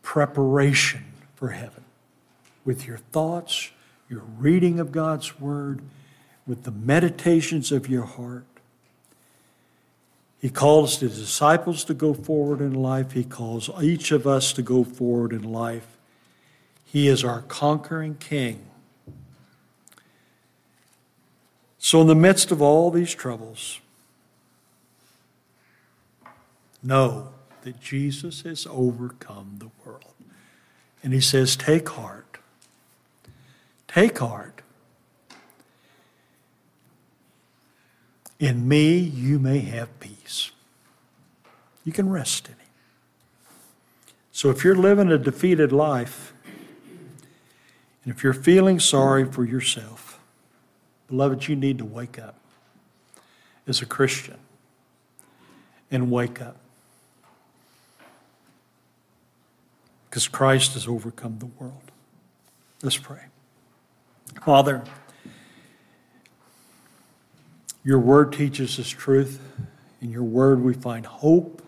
preparation 0.01 1.05
for 1.35 1.49
heaven 1.49 1.83
with 2.65 2.85
your 2.85 2.97
thoughts, 2.97 3.71
your 4.09 4.23
reading 4.37 4.79
of 4.79 4.91
God's 4.91 5.39
Word, 5.39 5.81
with 6.45 6.63
the 6.63 6.71
meditations 6.71 7.71
of 7.71 7.87
your 7.87 8.05
heart. 8.05 8.45
He 10.39 10.49
calls 10.49 10.99
the 10.99 11.07
disciples 11.07 11.83
to 11.85 11.93
go 11.93 12.13
forward 12.13 12.61
in 12.61 12.73
life. 12.73 13.11
He 13.11 13.23
calls 13.23 13.69
each 13.81 14.11
of 14.11 14.25
us 14.25 14.53
to 14.53 14.61
go 14.63 14.83
forward 14.83 15.33
in 15.33 15.43
life. 15.43 15.85
He 16.83 17.07
is 17.07 17.23
our 17.23 17.41
conquering 17.43 18.15
king. 18.15 18.65
So, 21.77 22.01
in 22.01 22.07
the 22.07 22.15
midst 22.15 22.51
of 22.51 22.61
all 22.61 22.91
these 22.91 23.13
troubles, 23.13 23.79
know 26.83 27.29
that 27.63 27.79
Jesus 27.79 28.41
has 28.41 28.67
overcome 28.69 29.57
the 29.59 29.69
world. 29.85 30.13
And 31.03 31.13
he 31.13 31.21
says, 31.21 31.55
Take 31.55 31.89
heart. 31.89 32.37
Take 33.87 34.19
heart. 34.19 34.61
In 38.39 38.67
me, 38.67 38.97
you 38.97 39.37
may 39.37 39.59
have 39.59 39.99
peace. 39.99 40.51
You 41.83 41.91
can 41.91 42.09
rest 42.09 42.47
in 42.47 42.53
him. 42.53 42.59
So, 44.31 44.49
if 44.49 44.63
you're 44.63 44.75
living 44.75 45.11
a 45.11 45.17
defeated 45.17 45.71
life, 45.71 46.33
and 48.03 48.13
if 48.13 48.23
you're 48.23 48.33
feeling 48.33 48.79
sorry 48.79 49.25
for 49.25 49.43
yourself, 49.43 50.19
beloved, 51.07 51.47
you 51.47 51.55
need 51.55 51.77
to 51.77 51.85
wake 51.85 52.17
up 52.17 52.39
as 53.67 53.81
a 53.81 53.85
Christian 53.85 54.37
and 55.91 56.09
wake 56.09 56.41
up. 56.41 56.60
Because 60.11 60.27
Christ 60.27 60.73
has 60.73 60.89
overcome 60.89 61.39
the 61.39 61.45
world. 61.45 61.89
Let's 62.83 62.97
pray. 62.97 63.21
Father, 64.43 64.83
your 67.85 67.97
word 67.97 68.33
teaches 68.33 68.77
us 68.77 68.89
truth. 68.89 69.39
In 70.01 70.11
your 70.11 70.23
word, 70.23 70.61
we 70.61 70.73
find 70.73 71.05
hope. 71.05 71.61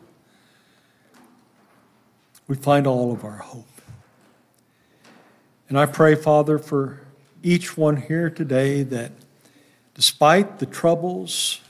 We 2.49 2.57
find 2.57 2.85
all 2.85 3.13
of 3.13 3.23
our 3.23 3.37
hope. 3.37 3.81
And 5.69 5.79
I 5.79 5.85
pray, 5.85 6.13
Father, 6.13 6.59
for 6.59 6.99
each 7.43 7.77
one 7.77 7.95
here 7.95 8.29
today 8.29 8.83
that 8.83 9.13
despite 9.93 10.59
the 10.59 10.65
troubles, 10.65 11.61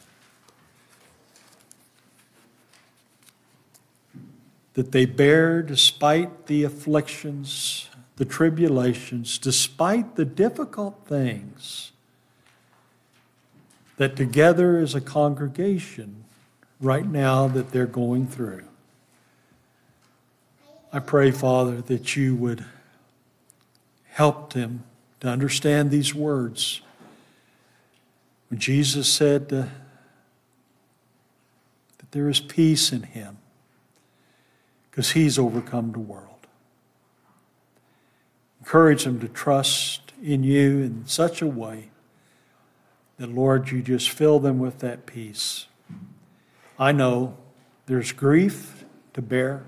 that 4.73 4.91
they 4.91 5.05
bear, 5.05 5.61
despite 5.61 6.47
the 6.47 6.63
afflictions, 6.63 7.89
the 8.15 8.25
tribulations, 8.25 9.37
despite 9.37 10.15
the 10.15 10.25
difficult 10.25 11.05
things, 11.05 11.91
that 13.97 14.15
together 14.15 14.77
as 14.77 14.95
a 14.95 15.01
congregation 15.01 16.23
right 16.81 17.05
now 17.05 17.47
that 17.47 17.71
they're 17.71 17.85
going 17.85 18.25
through. 18.27 18.63
I 20.91 20.99
pray, 20.99 21.31
Father, 21.31 21.81
that 21.81 22.15
you 22.15 22.35
would 22.35 22.65
help 24.09 24.53
them 24.53 24.83
to 25.19 25.27
understand 25.27 25.91
these 25.91 26.13
words. 26.13 26.81
When 28.49 28.59
Jesus 28.59 29.11
said 29.11 29.43
uh, 29.53 29.65
that 31.97 32.11
there 32.11 32.29
is 32.29 32.39
peace 32.39 32.91
in 32.91 33.03
him 33.03 33.37
because 34.93 35.13
he's 35.13 35.39
overcome 35.39 35.91
the 35.91 35.97
world. 35.97 36.45
Encourage 38.59 39.05
them 39.05 39.19
to 39.21 39.27
trust 39.27 40.13
in 40.21 40.43
you 40.43 40.83
in 40.83 41.07
such 41.07 41.41
a 41.41 41.47
way 41.47 41.89
that, 43.17 43.27
Lord, 43.27 43.71
you 43.71 43.81
just 43.81 44.11
fill 44.11 44.39
them 44.39 44.59
with 44.59 44.77
that 44.79 45.07
peace. 45.07 45.65
I 46.77 46.91
know 46.91 47.35
there's 47.87 48.11
grief 48.11 48.85
to 49.13 49.23
bear. 49.23 49.63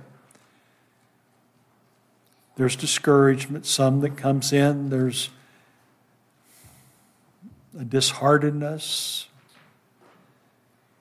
There's 2.55 2.75
discouragement, 2.75 3.65
some 3.65 4.01
that 4.01 4.17
comes 4.17 4.53
in. 4.53 4.91
There's 4.91 5.31
a 7.75 7.83
disheartedness. 7.83 9.25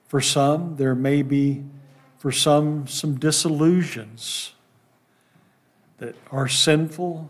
For 0.07 0.19
some, 0.19 0.77
there 0.77 0.95
may 0.95 1.21
be, 1.21 1.63
for 2.25 2.31
some, 2.31 2.87
some 2.87 3.19
disillusions 3.19 4.53
that 5.99 6.15
are 6.31 6.47
sinful. 6.47 7.29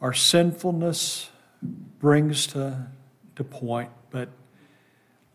Our 0.00 0.12
sinfulness 0.12 1.30
brings 1.62 2.48
to, 2.48 2.88
to 3.36 3.44
point, 3.44 3.90
but 4.10 4.28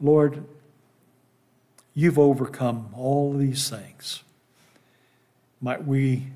Lord, 0.01 0.43
you've 1.93 2.19
overcome 2.19 2.89
all 2.93 3.31
these 3.31 3.69
things. 3.69 4.23
Might 5.61 5.87
we 5.87 6.33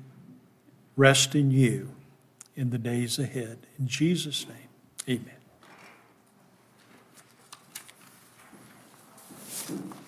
rest 0.96 1.34
in 1.34 1.50
you 1.50 1.90
in 2.56 2.70
the 2.70 2.78
days 2.78 3.18
ahead. 3.18 3.66
In 3.78 3.86
Jesus' 3.86 4.46
name, 4.48 5.20
amen. 9.68 9.99